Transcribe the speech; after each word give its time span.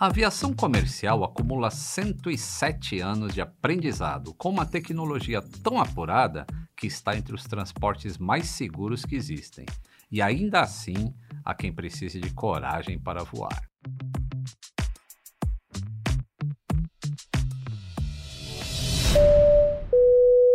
A 0.00 0.06
aviação 0.06 0.54
comercial 0.54 1.22
acumula 1.22 1.70
107 1.70 3.00
anos 3.00 3.34
de 3.34 3.42
aprendizado 3.42 4.32
com 4.32 4.48
uma 4.48 4.64
tecnologia 4.64 5.42
tão 5.62 5.78
apurada 5.78 6.46
que 6.74 6.86
está 6.86 7.14
entre 7.14 7.34
os 7.34 7.44
transportes 7.44 8.16
mais 8.16 8.46
seguros 8.46 9.04
que 9.04 9.14
existem. 9.14 9.66
E 10.10 10.22
ainda 10.22 10.62
assim, 10.62 11.14
há 11.44 11.54
quem 11.54 11.70
precise 11.70 12.18
de 12.18 12.32
coragem 12.32 12.98
para 12.98 13.22
voar. 13.22 13.62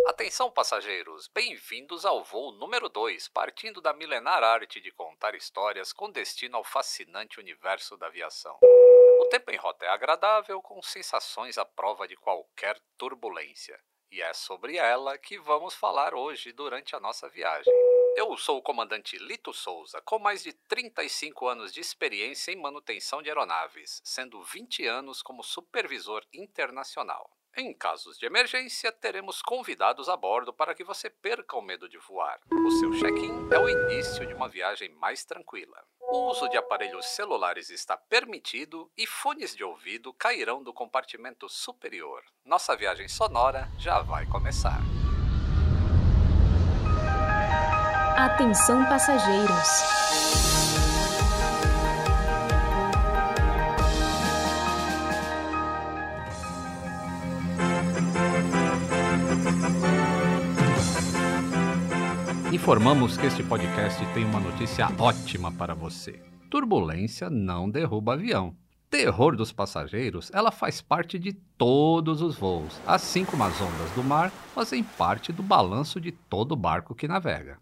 Atenção, 0.07 0.49
passageiros! 0.49 1.29
Bem-vindos 1.31 2.03
ao 2.03 2.23
voo 2.23 2.51
número 2.53 2.89
2, 2.89 3.27
partindo 3.27 3.79
da 3.79 3.93
milenar 3.93 4.41
arte 4.41 4.81
de 4.81 4.91
contar 4.91 5.35
histórias 5.35 5.93
com 5.93 6.09
destino 6.09 6.57
ao 6.57 6.63
fascinante 6.63 7.39
universo 7.39 7.95
da 7.95 8.07
aviação. 8.07 8.57
O 9.19 9.25
tempo 9.27 9.51
em 9.51 9.57
rota 9.57 9.85
é 9.85 9.89
agradável, 9.89 10.61
com 10.61 10.81
sensações 10.81 11.57
à 11.57 11.65
prova 11.65 12.07
de 12.07 12.15
qualquer 12.15 12.79
turbulência. 12.97 13.79
E 14.11 14.21
é 14.21 14.33
sobre 14.33 14.77
ela 14.77 15.17
que 15.17 15.37
vamos 15.39 15.73
falar 15.73 16.13
hoje 16.13 16.51
durante 16.51 16.95
a 16.95 16.99
nossa 16.99 17.27
viagem. 17.29 17.73
Eu 18.15 18.37
sou 18.37 18.57
o 18.57 18.61
comandante 18.61 19.17
Lito 19.17 19.53
Souza, 19.53 20.01
com 20.01 20.19
mais 20.19 20.43
de 20.43 20.53
35 20.53 21.47
anos 21.47 21.73
de 21.73 21.81
experiência 21.81 22.51
em 22.51 22.55
manutenção 22.55 23.21
de 23.21 23.29
aeronaves, 23.29 24.01
sendo 24.05 24.41
20 24.43 24.85
anos 24.85 25.21
como 25.21 25.43
supervisor 25.43 26.23
internacional. 26.33 27.29
Em 27.57 27.73
casos 27.73 28.17
de 28.17 28.25
emergência, 28.25 28.91
teremos 28.91 29.41
convidados 29.41 30.09
a 30.09 30.17
bordo 30.17 30.51
para 30.51 30.75
que 30.75 30.83
você 30.83 31.09
perca 31.09 31.55
o 31.55 31.61
medo 31.61 31.87
de 31.87 31.97
voar. 31.97 32.37
O 32.51 32.71
seu 32.71 32.91
check-in 32.91 33.47
é 33.49 33.57
o 33.57 33.69
início 33.69 34.27
de 34.27 34.33
uma 34.33 34.49
viagem 34.49 34.89
mais 34.95 35.23
tranquila. 35.23 35.81
O 36.01 36.29
uso 36.29 36.49
de 36.49 36.57
aparelhos 36.57 37.05
celulares 37.05 37.69
está 37.69 37.95
permitido 37.95 38.91
e 38.97 39.07
fones 39.07 39.55
de 39.55 39.63
ouvido 39.63 40.13
cairão 40.13 40.61
do 40.61 40.73
compartimento 40.73 41.47
superior. 41.47 42.23
Nossa 42.43 42.75
viagem 42.75 43.07
sonora 43.07 43.69
já 43.79 44.01
vai 44.01 44.25
começar. 44.25 44.81
Atenção 48.17 48.83
passageiros. 48.85 50.44
Informamos 62.55 63.17
que 63.17 63.25
este 63.25 63.43
podcast 63.43 63.99
tem 64.13 64.23
uma 64.23 64.39
notícia 64.39 64.87
ótima 64.97 65.51
para 65.51 65.75
você. 65.75 66.21
Turbulência 66.49 67.29
não 67.29 67.69
derruba 67.69 68.13
avião. 68.13 68.55
Terror 68.89 69.35
dos 69.35 69.51
passageiros, 69.51 70.31
ela 70.33 70.53
faz 70.53 70.81
parte 70.81 71.19
de 71.19 71.33
todos 71.33 72.21
os 72.21 72.37
voos, 72.37 72.79
assim 72.87 73.25
como 73.25 73.43
as 73.43 73.59
ondas 73.59 73.91
do 73.91 74.01
mar 74.01 74.31
fazem 74.53 74.81
parte 74.81 75.33
do 75.33 75.43
balanço 75.43 75.99
de 75.99 76.13
todo 76.13 76.55
barco 76.55 76.95
que 76.95 77.09
navega. 77.09 77.57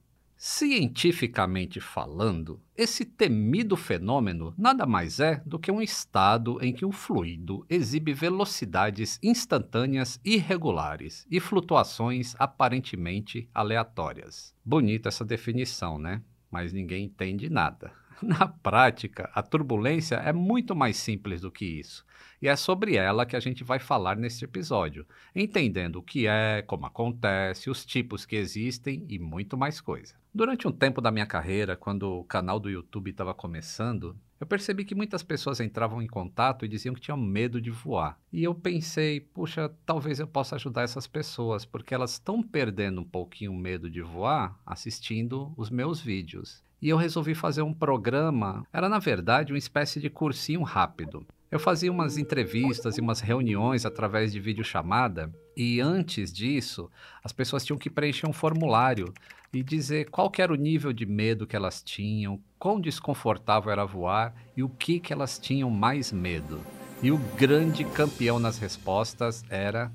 Cientificamente 0.45 1.79
falando, 1.79 2.59
esse 2.75 3.05
temido 3.05 3.77
fenômeno 3.77 4.53
nada 4.57 4.85
mais 4.85 5.21
é 5.21 5.41
do 5.45 5.57
que 5.57 5.71
um 5.71 5.81
estado 5.81 6.61
em 6.61 6.73
que 6.73 6.83
o 6.83 6.91
fluido 6.91 7.65
exibe 7.69 8.11
velocidades 8.13 9.17
instantâneas 9.23 10.19
irregulares 10.21 11.25
e 11.31 11.39
flutuações 11.39 12.35
aparentemente 12.37 13.49
aleatórias. 13.53 14.53
Bonita 14.65 15.07
essa 15.07 15.23
definição, 15.23 15.97
né? 15.97 16.21
Mas 16.51 16.73
ninguém 16.73 17.05
entende 17.05 17.49
nada. 17.49 17.93
Na 18.21 18.45
prática, 18.45 19.31
a 19.33 19.41
turbulência 19.41 20.15
é 20.15 20.33
muito 20.33 20.75
mais 20.75 20.97
simples 20.97 21.39
do 21.39 21.49
que 21.49 21.63
isso. 21.63 22.05
E 22.43 22.47
é 22.49 22.57
sobre 22.57 22.97
ela 22.97 23.25
que 23.25 23.37
a 23.37 23.39
gente 23.39 23.63
vai 23.63 23.79
falar 23.79 24.17
neste 24.17 24.43
episódio, 24.43 25.07
entendendo 25.33 25.95
o 25.95 26.03
que 26.03 26.27
é, 26.27 26.61
como 26.61 26.85
acontece, 26.85 27.69
os 27.69 27.85
tipos 27.85 28.25
que 28.25 28.35
existem 28.35 29.05
e 29.07 29.17
muito 29.17 29.57
mais 29.57 29.79
coisa. 29.79 30.13
Durante 30.35 30.67
um 30.67 30.71
tempo 30.73 30.99
da 30.99 31.09
minha 31.09 31.25
carreira, 31.25 31.77
quando 31.77 32.03
o 32.03 32.25
canal 32.25 32.59
do 32.59 32.69
YouTube 32.69 33.11
estava 33.11 33.33
começando, 33.33 34.17
eu 34.41 34.45
percebi 34.45 34.83
que 34.83 34.93
muitas 34.93 35.23
pessoas 35.23 35.61
entravam 35.61 36.01
em 36.01 36.07
contato 36.07 36.65
e 36.65 36.67
diziam 36.67 36.93
que 36.93 36.99
tinham 36.99 37.15
medo 37.15 37.61
de 37.61 37.71
voar. 37.71 38.19
E 38.29 38.43
eu 38.43 38.53
pensei, 38.53 39.21
puxa, 39.21 39.73
talvez 39.85 40.19
eu 40.19 40.27
possa 40.27 40.57
ajudar 40.57 40.81
essas 40.81 41.07
pessoas, 41.07 41.63
porque 41.63 41.95
elas 41.95 42.11
estão 42.11 42.43
perdendo 42.43 42.99
um 42.99 43.05
pouquinho 43.05 43.53
o 43.53 43.57
medo 43.57 43.89
de 43.89 44.01
voar 44.01 44.59
assistindo 44.65 45.53
os 45.55 45.69
meus 45.69 46.01
vídeos. 46.01 46.61
E 46.81 46.89
eu 46.89 46.97
resolvi 46.97 47.33
fazer 47.35 47.61
um 47.61 47.73
programa, 47.73 48.67
era 48.73 48.89
na 48.89 48.99
verdade 48.99 49.53
uma 49.53 49.57
espécie 49.57 50.01
de 50.01 50.09
cursinho 50.09 50.61
rápido. 50.63 51.25
Eu 51.53 51.59
fazia 51.59 51.91
umas 51.91 52.17
entrevistas 52.17 52.97
e 52.97 52.99
umas 52.99 53.19
reuniões 53.19 53.85
através 53.85 54.31
de 54.31 54.39
videochamada, 54.39 55.31
e 55.55 55.79
antes 55.79 56.33
disso, 56.33 56.89
as 57.23 57.31
pessoas 57.31 57.63
tinham 57.63 57.77
que 57.77 57.91
preencher 57.91 58.27
um 58.27 58.33
formulário 58.33 59.13
e 59.53 59.61
dizer 59.61 60.09
qual 60.09 60.31
era 60.35 60.51
o 60.51 60.55
nível 60.55 60.91
de 60.91 61.05
medo 61.05 61.45
que 61.45 61.55
elas 61.55 61.83
tinham, 61.83 62.41
quão 62.57 62.81
desconfortável 62.81 63.71
era 63.71 63.85
voar 63.85 64.33
e 64.57 64.63
o 64.63 64.67
que, 64.67 64.99
que 64.99 65.13
elas 65.13 65.37
tinham 65.37 65.69
mais 65.69 66.11
medo. 66.11 66.59
E 67.03 67.11
o 67.11 67.19
grande 67.37 67.83
campeão 67.83 68.39
nas 68.39 68.57
respostas 68.57 69.43
era 69.47 69.91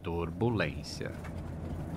turbulência. 0.00 1.10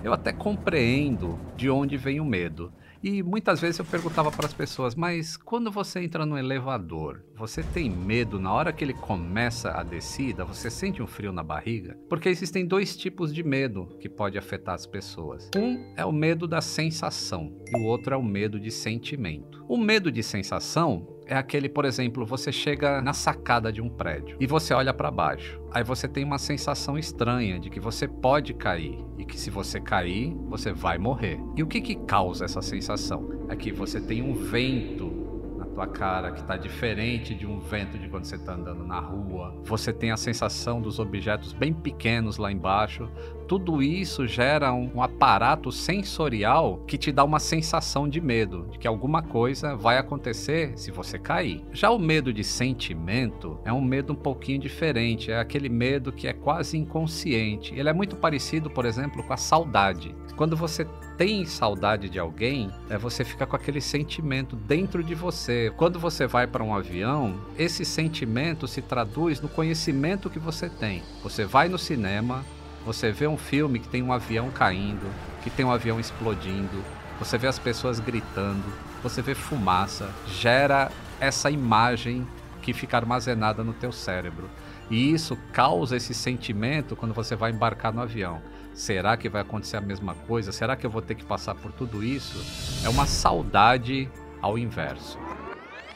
Eu 0.02 0.12
até 0.12 0.32
compreendo 0.32 1.38
de 1.56 1.70
onde 1.70 1.96
vem 1.96 2.18
o 2.18 2.24
medo. 2.24 2.72
E 3.02 3.22
muitas 3.22 3.60
vezes 3.60 3.78
eu 3.78 3.84
perguntava 3.84 4.30
para 4.30 4.46
as 4.46 4.54
pessoas, 4.54 4.94
mas 4.94 5.36
quando 5.36 5.70
você 5.70 6.00
entra 6.00 6.26
no 6.26 6.36
elevador, 6.36 7.22
você 7.36 7.62
tem 7.62 7.88
medo 7.88 8.40
na 8.40 8.52
hora 8.52 8.72
que 8.72 8.84
ele 8.84 8.94
começa 8.94 9.70
a 9.70 9.82
descida? 9.82 10.44
Você 10.44 10.70
sente 10.70 11.02
um 11.02 11.06
frio 11.06 11.32
na 11.32 11.42
barriga? 11.42 11.96
Porque 12.08 12.28
existem 12.28 12.66
dois 12.66 12.96
tipos 12.96 13.32
de 13.32 13.42
medo 13.42 13.96
que 14.00 14.08
pode 14.08 14.36
afetar 14.36 14.74
as 14.74 14.86
pessoas. 14.86 15.48
Um 15.56 15.94
é 15.96 16.04
o 16.04 16.12
medo 16.12 16.48
da 16.48 16.60
sensação 16.60 17.56
e 17.68 17.76
o 17.76 17.84
outro 17.84 18.14
é 18.14 18.16
o 18.16 18.22
medo 18.22 18.58
de 18.58 18.70
sentimento. 18.70 19.64
O 19.68 19.76
medo 19.76 20.10
de 20.10 20.22
sensação 20.22 21.17
é 21.28 21.36
aquele, 21.36 21.68
por 21.68 21.84
exemplo, 21.84 22.24
você 22.24 22.50
chega 22.50 23.02
na 23.02 23.12
sacada 23.12 23.70
de 23.70 23.82
um 23.82 23.88
prédio 23.88 24.36
e 24.40 24.46
você 24.46 24.72
olha 24.72 24.94
para 24.94 25.10
baixo. 25.10 25.60
Aí 25.70 25.84
você 25.84 26.08
tem 26.08 26.24
uma 26.24 26.38
sensação 26.38 26.98
estranha 26.98 27.60
de 27.60 27.68
que 27.68 27.78
você 27.78 28.08
pode 28.08 28.54
cair 28.54 28.98
e 29.18 29.24
que 29.26 29.38
se 29.38 29.50
você 29.50 29.78
cair, 29.78 30.34
você 30.48 30.72
vai 30.72 30.96
morrer. 30.96 31.38
E 31.54 31.62
o 31.62 31.66
que 31.66 31.82
que 31.82 31.94
causa 31.94 32.46
essa 32.46 32.62
sensação? 32.62 33.46
É 33.48 33.54
que 33.54 33.70
você 33.70 34.00
tem 34.00 34.22
um 34.22 34.32
vento 34.32 35.28
na 35.58 35.66
tua 35.66 35.86
cara 35.86 36.32
que 36.32 36.40
está 36.40 36.56
diferente 36.56 37.34
de 37.34 37.46
um 37.46 37.60
vento 37.60 37.98
de 37.98 38.08
quando 38.08 38.24
você 38.24 38.36
está 38.36 38.54
andando 38.54 38.84
na 38.84 38.98
rua. 38.98 39.54
Você 39.64 39.92
tem 39.92 40.10
a 40.10 40.16
sensação 40.16 40.80
dos 40.80 40.98
objetos 40.98 41.52
bem 41.52 41.74
pequenos 41.74 42.38
lá 42.38 42.50
embaixo, 42.50 43.06
tudo 43.48 43.82
isso 43.82 44.26
gera 44.26 44.72
um, 44.74 44.90
um, 44.96 45.02
aparato 45.02 45.72
sensorial 45.72 46.84
que 46.86 46.98
te 46.98 47.10
dá 47.10 47.24
uma 47.24 47.40
sensação 47.40 48.06
de 48.06 48.20
medo, 48.20 48.68
de 48.70 48.78
que 48.78 48.86
alguma 48.86 49.22
coisa 49.22 49.74
vai 49.74 49.96
acontecer 49.96 50.74
se 50.76 50.90
você 50.90 51.18
cair. 51.18 51.64
Já 51.72 51.90
o 51.90 51.98
medo 51.98 52.30
de 52.30 52.44
sentimento 52.44 53.58
é 53.64 53.72
um 53.72 53.80
medo 53.80 54.12
um 54.12 54.16
pouquinho 54.16 54.60
diferente, 54.60 55.32
é 55.32 55.40
aquele 55.40 55.70
medo 55.70 56.12
que 56.12 56.28
é 56.28 56.34
quase 56.34 56.76
inconsciente. 56.76 57.74
Ele 57.74 57.88
é 57.88 57.92
muito 57.92 58.16
parecido, 58.16 58.68
por 58.68 58.84
exemplo, 58.84 59.22
com 59.22 59.32
a 59.32 59.38
saudade. 59.38 60.14
Quando 60.36 60.54
você 60.54 60.86
tem 61.16 61.44
saudade 61.46 62.08
de 62.08 62.18
alguém, 62.18 62.70
é 62.88 62.96
você 62.96 63.24
fica 63.24 63.46
com 63.46 63.56
aquele 63.56 63.80
sentimento 63.80 64.54
dentro 64.54 65.02
de 65.02 65.14
você. 65.14 65.72
Quando 65.76 65.98
você 65.98 66.26
vai 66.26 66.46
para 66.46 66.62
um 66.62 66.72
avião, 66.72 67.40
esse 67.58 67.84
sentimento 67.84 68.68
se 68.68 68.80
traduz 68.80 69.40
no 69.40 69.48
conhecimento 69.48 70.30
que 70.30 70.38
você 70.38 70.68
tem. 70.68 71.02
Você 71.22 71.44
vai 71.44 71.68
no 71.68 71.76
cinema, 71.76 72.44
você 72.88 73.12
vê 73.12 73.26
um 73.26 73.36
filme 73.36 73.78
que 73.78 73.86
tem 73.86 74.02
um 74.02 74.14
avião 74.14 74.50
caindo, 74.50 75.06
que 75.42 75.50
tem 75.50 75.62
um 75.62 75.70
avião 75.70 76.00
explodindo, 76.00 76.82
você 77.18 77.36
vê 77.36 77.46
as 77.46 77.58
pessoas 77.58 78.00
gritando, 78.00 78.64
você 79.02 79.20
vê 79.20 79.34
fumaça, 79.34 80.10
gera 80.26 80.90
essa 81.20 81.50
imagem 81.50 82.26
que 82.62 82.72
fica 82.72 82.96
armazenada 82.96 83.62
no 83.62 83.74
teu 83.74 83.92
cérebro. 83.92 84.48
E 84.90 85.12
isso 85.12 85.36
causa 85.52 85.98
esse 85.98 86.14
sentimento 86.14 86.96
quando 86.96 87.12
você 87.12 87.36
vai 87.36 87.50
embarcar 87.50 87.92
no 87.92 88.00
avião. 88.00 88.40
Será 88.72 89.18
que 89.18 89.28
vai 89.28 89.42
acontecer 89.42 89.76
a 89.76 89.82
mesma 89.82 90.14
coisa? 90.14 90.50
Será 90.50 90.74
que 90.74 90.86
eu 90.86 90.90
vou 90.90 91.02
ter 91.02 91.14
que 91.14 91.26
passar 91.26 91.54
por 91.56 91.70
tudo 91.72 92.02
isso? 92.02 92.42
É 92.82 92.88
uma 92.88 93.04
saudade 93.04 94.10
ao 94.40 94.56
inverso. 94.56 95.18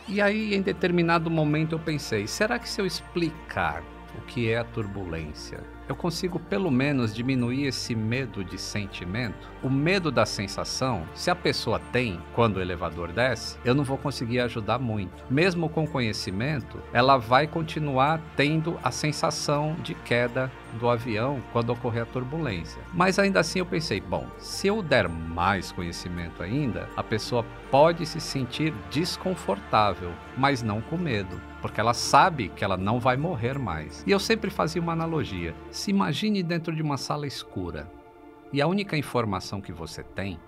E 0.07 0.21
aí, 0.21 0.55
em 0.55 0.61
determinado 0.61 1.31
momento, 1.31 1.75
eu 1.75 1.79
pensei: 1.79 2.27
será 2.27 2.59
que 2.59 2.69
se 2.69 2.83
eu 2.83 2.85
explicar 2.85 3.83
o 4.19 4.21
que 4.27 4.51
é 4.51 4.59
a 4.59 4.65
turbulência, 4.65 5.61
eu 5.93 5.97
consigo 5.97 6.39
pelo 6.39 6.71
menos 6.71 7.15
diminuir 7.15 7.67
esse 7.67 7.95
medo 7.95 8.43
de 8.43 8.57
sentimento? 8.57 9.51
O 9.63 9.69
medo 9.69 10.11
da 10.11 10.25
sensação, 10.25 11.07
se 11.15 11.31
a 11.31 11.37
pessoa 11.37 11.79
tem 11.93 12.19
quando 12.35 12.57
o 12.57 12.63
elevador 12.63 13.13
desce, 13.13 13.59
eu 13.63 13.75
não 13.75 13.85
vou 13.85 13.99
conseguir 13.99 14.41
ajudar 14.41 14.79
muito. 14.79 15.23
Mesmo 15.29 15.69
com 15.69 15.87
conhecimento, 15.87 16.81
ela 16.95 17.19
vai 17.19 17.47
continuar 17.47 18.23
tendo 18.35 18.79
a 18.83 18.91
sensação 18.91 19.77
de 19.83 19.95
queda 19.95 20.51
do 20.79 20.89
avião 20.89 21.43
quando 21.53 21.71
ocorrer 21.71 22.03
a 22.03 22.07
turbulência. 22.07 22.83
Mas 22.93 23.19
ainda 23.19 23.41
assim 23.41 23.59
eu 23.59 23.67
pensei, 23.67 24.01
bom, 24.01 24.27
se 24.39 24.67
eu 24.67 24.83
der 24.83 25.09
mais 25.09 25.73
conhecimento 25.73 26.43
ainda, 26.43 26.89
a 26.97 27.03
pessoa 27.03 27.45
pode 27.71 28.07
se 28.07 28.21
sentir 28.21 28.73
desconfortável, 28.91 30.13
mas 30.37 30.63
não 30.63 30.81
com 30.81 30.97
medo, 30.97 31.41
porque 31.61 31.81
ela 31.81 31.95
sabe 31.95 32.49
que 32.49 32.65
ela 32.65 32.77
não 32.77 32.99
vai 32.99 33.17
morrer 33.17 33.59
mais. 33.59 34.03
E 34.07 34.11
eu 34.11 34.19
sempre 34.19 34.51
fazia 34.51 34.81
uma 34.81 34.93
analogia: 34.93 35.55
se 35.71 35.91
imagine 35.91 36.43
dentro 36.43 36.75
de 36.75 36.83
uma 36.83 36.97
sala 36.97 37.27
escura 37.27 37.91
e 38.53 38.61
a 38.61 38.67
única 38.67 38.99
informação 38.99 39.63
que 39.63 39.73
você 39.73 40.03
tem 40.03 40.39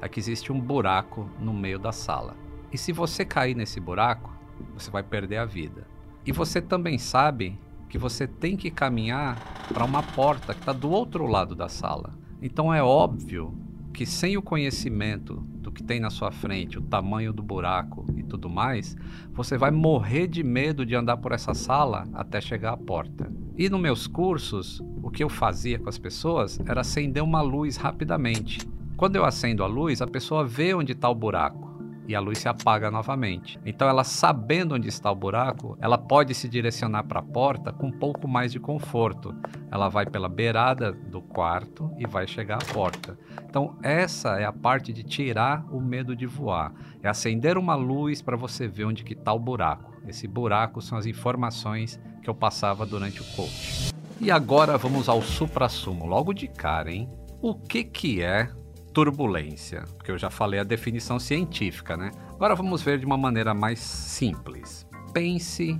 é 0.00 0.08
que 0.08 0.20
existe 0.20 0.52
um 0.52 0.60
buraco 0.60 1.30
no 1.40 1.54
meio 1.54 1.78
da 1.78 1.92
sala. 1.92 2.36
E 2.70 2.76
se 2.76 2.92
você 2.92 3.24
cair 3.24 3.54
nesse 3.54 3.80
buraco, 3.80 4.30
você 4.74 4.90
vai 4.90 5.02
perder 5.02 5.38
a 5.38 5.46
vida. 5.46 5.86
E 6.26 6.32
você 6.32 6.60
também 6.60 6.98
sabe 6.98 7.58
que 7.94 7.98
você 7.98 8.26
tem 8.26 8.56
que 8.56 8.72
caminhar 8.72 9.38
para 9.72 9.84
uma 9.84 10.02
porta 10.02 10.52
que 10.52 10.58
está 10.58 10.72
do 10.72 10.90
outro 10.90 11.28
lado 11.28 11.54
da 11.54 11.68
sala. 11.68 12.12
Então 12.42 12.74
é 12.74 12.82
óbvio 12.82 13.56
que 13.92 14.04
sem 14.04 14.36
o 14.36 14.42
conhecimento 14.42 15.36
do 15.60 15.70
que 15.70 15.80
tem 15.80 16.00
na 16.00 16.10
sua 16.10 16.32
frente, 16.32 16.76
o 16.76 16.82
tamanho 16.82 17.32
do 17.32 17.40
buraco 17.40 18.04
e 18.16 18.24
tudo 18.24 18.50
mais, 18.50 18.96
você 19.32 19.56
vai 19.56 19.70
morrer 19.70 20.26
de 20.26 20.42
medo 20.42 20.84
de 20.84 20.96
andar 20.96 21.18
por 21.18 21.30
essa 21.30 21.54
sala 21.54 22.04
até 22.12 22.40
chegar 22.40 22.72
à 22.72 22.76
porta. 22.76 23.30
E 23.56 23.68
nos 23.70 23.80
meus 23.80 24.08
cursos, 24.08 24.82
o 25.00 25.08
que 25.08 25.22
eu 25.22 25.28
fazia 25.28 25.78
com 25.78 25.88
as 25.88 25.96
pessoas 25.96 26.58
era 26.66 26.80
acender 26.80 27.22
uma 27.22 27.42
luz 27.42 27.76
rapidamente. 27.76 28.58
Quando 28.96 29.14
eu 29.14 29.24
acendo 29.24 29.62
a 29.62 29.68
luz, 29.68 30.02
a 30.02 30.06
pessoa 30.08 30.44
vê 30.44 30.74
onde 30.74 30.90
está 30.90 31.08
o 31.08 31.14
buraco 31.14 31.63
e 32.06 32.14
a 32.14 32.20
luz 32.20 32.38
se 32.38 32.48
apaga 32.48 32.90
novamente. 32.90 33.58
Então, 33.64 33.88
ela 33.88 34.04
sabendo 34.04 34.74
onde 34.74 34.88
está 34.88 35.10
o 35.10 35.14
buraco, 35.14 35.76
ela 35.80 35.96
pode 35.96 36.34
se 36.34 36.48
direcionar 36.48 37.04
para 37.04 37.20
a 37.20 37.22
porta 37.22 37.72
com 37.72 37.86
um 37.86 37.92
pouco 37.92 38.28
mais 38.28 38.52
de 38.52 38.60
conforto. 38.60 39.34
Ela 39.70 39.88
vai 39.88 40.06
pela 40.06 40.28
beirada 40.28 40.92
do 40.92 41.20
quarto 41.20 41.90
e 41.98 42.06
vai 42.06 42.26
chegar 42.26 42.56
à 42.62 42.72
porta. 42.72 43.18
Então, 43.48 43.76
essa 43.82 44.40
é 44.40 44.44
a 44.44 44.52
parte 44.52 44.92
de 44.92 45.02
tirar 45.02 45.64
o 45.70 45.80
medo 45.80 46.14
de 46.14 46.26
voar. 46.26 46.72
É 47.02 47.08
acender 47.08 47.56
uma 47.56 47.74
luz 47.74 48.20
para 48.20 48.36
você 48.36 48.66
ver 48.66 48.84
onde 48.84 49.04
que 49.04 49.14
está 49.14 49.32
o 49.32 49.38
buraco. 49.38 49.92
Esse 50.06 50.26
buraco 50.28 50.82
são 50.82 50.98
as 50.98 51.06
informações 51.06 52.00
que 52.22 52.28
eu 52.28 52.34
passava 52.34 52.84
durante 52.84 53.20
o 53.20 53.24
coach. 53.36 53.92
E 54.20 54.30
agora 54.30 54.78
vamos 54.78 55.08
ao 55.08 55.20
supra-sumo, 55.20 56.06
logo 56.06 56.32
de 56.32 56.48
cara, 56.48 56.92
hein? 56.92 57.08
O 57.42 57.54
que 57.54 57.84
que 57.84 58.22
é 58.22 58.48
turbulência, 58.94 59.82
porque 59.96 60.12
eu 60.12 60.16
já 60.16 60.30
falei 60.30 60.60
a 60.60 60.64
definição 60.64 61.18
científica, 61.18 61.96
né? 61.96 62.12
Agora 62.30 62.54
vamos 62.54 62.80
ver 62.80 62.98
de 62.98 63.04
uma 63.04 63.16
maneira 63.16 63.52
mais 63.52 63.80
simples. 63.80 64.86
Pense 65.12 65.78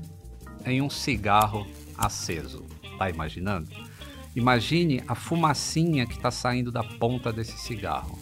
em 0.67 0.83
um 0.83 0.91
cigarro 0.91 1.65
aceso. 1.97 2.67
Tá 2.99 3.09
imaginando? 3.09 3.71
Imagine 4.35 5.03
a 5.07 5.15
fumacinha 5.15 6.07
que 6.07 6.15
está 6.15 6.31
saindo 6.31 6.73
da 6.73 6.83
ponta 6.83 7.33
desse 7.33 7.57
cigarro. 7.57 8.19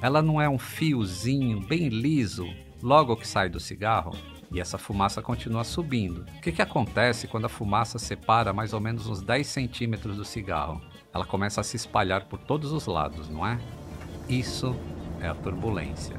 Ela 0.00 0.22
não 0.22 0.40
é 0.40 0.48
um 0.48 0.58
fiozinho 0.58 1.60
bem 1.60 1.88
liso 1.88 2.46
logo 2.80 3.16
que 3.16 3.26
sai 3.26 3.48
do 3.48 3.58
cigarro? 3.58 4.16
E 4.50 4.60
essa 4.60 4.78
fumaça 4.78 5.20
continua 5.20 5.64
subindo. 5.64 6.24
O 6.36 6.40
que, 6.40 6.52
que 6.52 6.62
acontece 6.62 7.26
quando 7.26 7.46
a 7.46 7.50
fumaça 7.50 7.98
separa 7.98 8.52
mais 8.52 8.72
ou 8.72 8.80
menos 8.80 9.06
uns 9.06 9.20
10 9.20 9.46
centímetros 9.46 10.16
do 10.16 10.24
cigarro? 10.24 10.80
Ela 11.12 11.26
começa 11.26 11.60
a 11.60 11.64
se 11.64 11.76
espalhar 11.76 12.26
por 12.26 12.38
todos 12.38 12.72
os 12.72 12.86
lados, 12.86 13.28
não 13.28 13.44
é? 13.46 13.58
Isso 14.28 14.76
é 15.22 15.26
a 15.26 15.34
turbulência. 15.34 16.14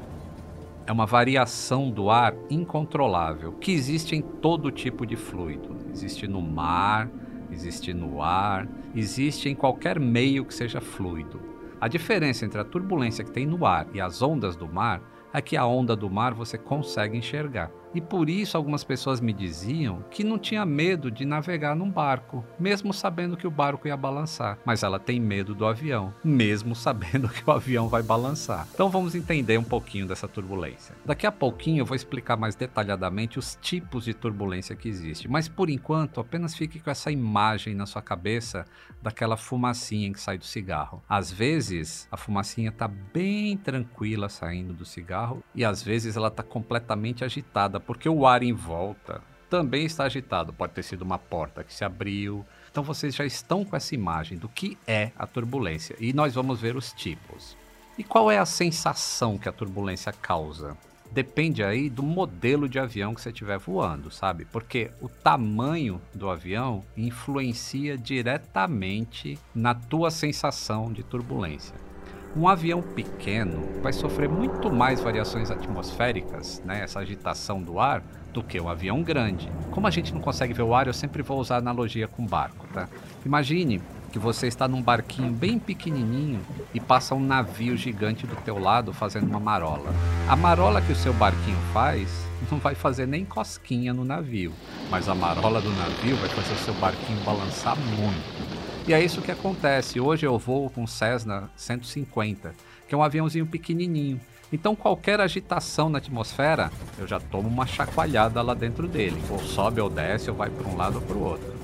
É 0.84 0.90
uma 0.90 1.06
variação 1.06 1.88
do 1.88 2.10
ar 2.10 2.34
incontrolável 2.50 3.52
que 3.52 3.70
existe 3.70 4.16
em 4.16 4.20
todo 4.20 4.72
tipo 4.72 5.06
de 5.06 5.14
fluido. 5.14 5.76
Existe 5.92 6.26
no 6.26 6.42
mar, 6.42 7.08
existe 7.52 7.94
no 7.94 8.20
ar, 8.20 8.66
existe 8.96 9.48
em 9.48 9.54
qualquer 9.54 10.00
meio 10.00 10.44
que 10.44 10.52
seja 10.52 10.80
fluido. 10.80 11.40
A 11.80 11.86
diferença 11.86 12.44
entre 12.44 12.60
a 12.60 12.64
turbulência 12.64 13.24
que 13.24 13.30
tem 13.30 13.46
no 13.46 13.64
ar 13.64 13.86
e 13.94 14.00
as 14.00 14.20
ondas 14.20 14.56
do 14.56 14.66
mar 14.66 15.00
é 15.32 15.40
que 15.40 15.56
a 15.56 15.64
onda 15.64 15.94
do 15.94 16.10
mar 16.10 16.34
você 16.34 16.58
consegue 16.58 17.16
enxergar. 17.16 17.70
E 17.94 18.00
por 18.00 18.30
isso 18.30 18.56
algumas 18.56 18.84
pessoas 18.84 19.20
me 19.20 19.32
diziam 19.32 20.04
que 20.10 20.22
não 20.22 20.38
tinha 20.38 20.64
medo 20.64 21.10
de 21.10 21.24
navegar 21.24 21.74
num 21.74 21.90
barco, 21.90 22.44
mesmo 22.58 22.92
sabendo 22.92 23.36
que 23.36 23.46
o 23.46 23.50
barco 23.50 23.88
ia 23.88 23.96
balançar. 23.96 24.58
Mas 24.64 24.82
ela 24.82 24.98
tem 24.98 25.18
medo 25.18 25.54
do 25.54 25.66
avião, 25.66 26.14
mesmo 26.22 26.74
sabendo 26.74 27.28
que 27.30 27.42
o 27.48 27.52
avião 27.52 27.88
vai 27.88 28.02
balançar. 28.02 28.66
Então 28.72 28.88
vamos 28.88 29.14
entender 29.14 29.58
um 29.58 29.64
pouquinho 29.64 30.06
dessa 30.06 30.28
turbulência. 30.28 30.94
Daqui 31.04 31.26
a 31.26 31.32
pouquinho 31.32 31.80
eu 31.80 31.86
vou 31.86 31.96
explicar 31.96 32.36
mais 32.36 32.54
detalhadamente 32.54 33.38
os 33.38 33.58
tipos 33.60 34.04
de 34.04 34.14
turbulência 34.14 34.76
que 34.76 34.88
existe. 34.88 35.28
Mas 35.28 35.48
por 35.48 35.68
enquanto, 35.68 36.20
apenas 36.20 36.54
fique 36.54 36.78
com 36.78 36.90
essa 36.90 37.10
imagem 37.10 37.74
na 37.74 37.86
sua 37.86 38.02
cabeça 38.02 38.64
daquela 39.02 39.36
fumacinha 39.36 40.12
que 40.12 40.20
sai 40.20 40.38
do 40.38 40.44
cigarro. 40.44 41.02
Às 41.08 41.32
vezes 41.32 42.06
a 42.10 42.16
fumacinha 42.16 42.68
está 42.68 42.86
bem 42.86 43.56
tranquila 43.56 44.28
saindo 44.28 44.72
do 44.72 44.84
cigarro 44.84 45.42
e 45.54 45.64
às 45.64 45.82
vezes 45.82 46.16
ela 46.16 46.28
está 46.28 46.42
completamente 46.42 47.24
agitada 47.24 47.79
porque 47.80 48.08
o 48.08 48.26
ar 48.26 48.42
em 48.42 48.52
volta 48.52 49.20
também 49.48 49.84
está 49.84 50.04
agitado. 50.04 50.52
Pode 50.52 50.72
ter 50.72 50.82
sido 50.82 51.02
uma 51.02 51.18
porta 51.18 51.64
que 51.64 51.74
se 51.74 51.84
abriu. 51.84 52.46
Então 52.70 52.84
vocês 52.84 53.14
já 53.14 53.24
estão 53.24 53.64
com 53.64 53.76
essa 53.76 53.94
imagem 53.94 54.38
do 54.38 54.48
que 54.48 54.78
é 54.86 55.10
a 55.18 55.26
turbulência 55.26 55.96
e 55.98 56.12
nós 56.12 56.34
vamos 56.34 56.60
ver 56.60 56.76
os 56.76 56.92
tipos. 56.92 57.56
E 57.98 58.04
qual 58.04 58.30
é 58.30 58.38
a 58.38 58.46
sensação 58.46 59.36
que 59.36 59.48
a 59.48 59.52
turbulência 59.52 60.12
causa? 60.12 60.76
Depende 61.10 61.64
aí 61.64 61.90
do 61.90 62.04
modelo 62.04 62.68
de 62.68 62.78
avião 62.78 63.14
que 63.14 63.20
você 63.20 63.30
estiver 63.30 63.58
voando, 63.58 64.12
sabe? 64.12 64.44
Porque 64.44 64.92
o 65.00 65.08
tamanho 65.08 66.00
do 66.14 66.30
avião 66.30 66.84
influencia 66.96 67.98
diretamente 67.98 69.36
na 69.52 69.74
tua 69.74 70.12
sensação 70.12 70.92
de 70.92 71.02
turbulência. 71.02 71.89
Um 72.36 72.46
avião 72.46 72.80
pequeno 72.80 73.82
vai 73.82 73.92
sofrer 73.92 74.28
muito 74.28 74.70
mais 74.70 75.00
variações 75.00 75.50
atmosféricas, 75.50 76.62
né, 76.64 76.80
essa 76.84 77.00
agitação 77.00 77.60
do 77.60 77.80
ar, 77.80 78.04
do 78.32 78.40
que 78.40 78.60
um 78.60 78.68
avião 78.68 79.02
grande. 79.02 79.50
Como 79.72 79.86
a 79.88 79.90
gente 79.90 80.14
não 80.14 80.20
consegue 80.20 80.52
ver 80.52 80.62
o 80.62 80.72
ar, 80.72 80.86
eu 80.86 80.92
sempre 80.92 81.22
vou 81.22 81.40
usar 81.40 81.56
analogia 81.56 82.06
com 82.06 82.24
barco, 82.24 82.68
tá? 82.72 82.88
Imagine 83.26 83.82
que 84.12 84.18
você 84.18 84.46
está 84.46 84.68
num 84.68 84.80
barquinho 84.80 85.32
bem 85.32 85.58
pequenininho 85.58 86.40
e 86.72 86.78
passa 86.78 87.16
um 87.16 87.20
navio 87.20 87.76
gigante 87.76 88.28
do 88.28 88.36
teu 88.36 88.58
lado 88.58 88.92
fazendo 88.92 89.26
uma 89.26 89.40
marola. 89.40 89.92
A 90.28 90.36
marola 90.36 90.80
que 90.80 90.92
o 90.92 90.96
seu 90.96 91.12
barquinho 91.12 91.58
faz 91.72 92.08
não 92.50 92.58
vai 92.58 92.76
fazer 92.76 93.06
nem 93.06 93.24
cosquinha 93.24 93.92
no 93.92 94.04
navio, 94.04 94.52
mas 94.88 95.08
a 95.08 95.14
marola 95.14 95.60
do 95.60 95.70
navio 95.70 96.16
vai 96.16 96.28
fazer 96.28 96.54
o 96.54 96.58
seu 96.58 96.74
barquinho 96.74 97.20
balançar 97.24 97.76
muito. 97.76 98.49
E 98.86 98.94
é 98.94 99.02
isso 99.02 99.20
que 99.20 99.30
acontece. 99.30 100.00
Hoje 100.00 100.26
eu 100.26 100.38
vou 100.38 100.70
com 100.70 100.86
Cessna 100.86 101.50
150, 101.54 102.54
que 102.88 102.94
é 102.94 102.98
um 102.98 103.02
aviãozinho 103.02 103.46
pequenininho. 103.46 104.20
Então 104.52 104.74
qualquer 104.74 105.20
agitação 105.20 105.88
na 105.88 105.98
atmosfera, 105.98 106.72
eu 106.98 107.06
já 107.06 107.20
tomo 107.20 107.48
uma 107.48 107.66
chacoalhada 107.66 108.42
lá 108.42 108.54
dentro 108.54 108.88
dele. 108.88 109.22
Ou 109.30 109.38
sobe 109.38 109.80
ou 109.80 109.90
desce, 109.90 110.30
ou 110.30 110.36
vai 110.36 110.50
para 110.50 110.66
um 110.66 110.76
lado 110.76 110.96
ou 110.96 111.02
para 111.02 111.16
o 111.16 111.22
outro. 111.22 111.54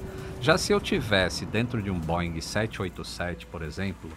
Já 0.40 0.59
se 0.59 0.73
eu 0.73 0.81
tivesse 0.81 1.47
dentro 1.47 1.83
de 1.83 1.90
um 1.90 1.99
Boeing 1.99 2.40
787, 2.40 3.47
por 3.47 3.62
exemplo, 3.62 4.11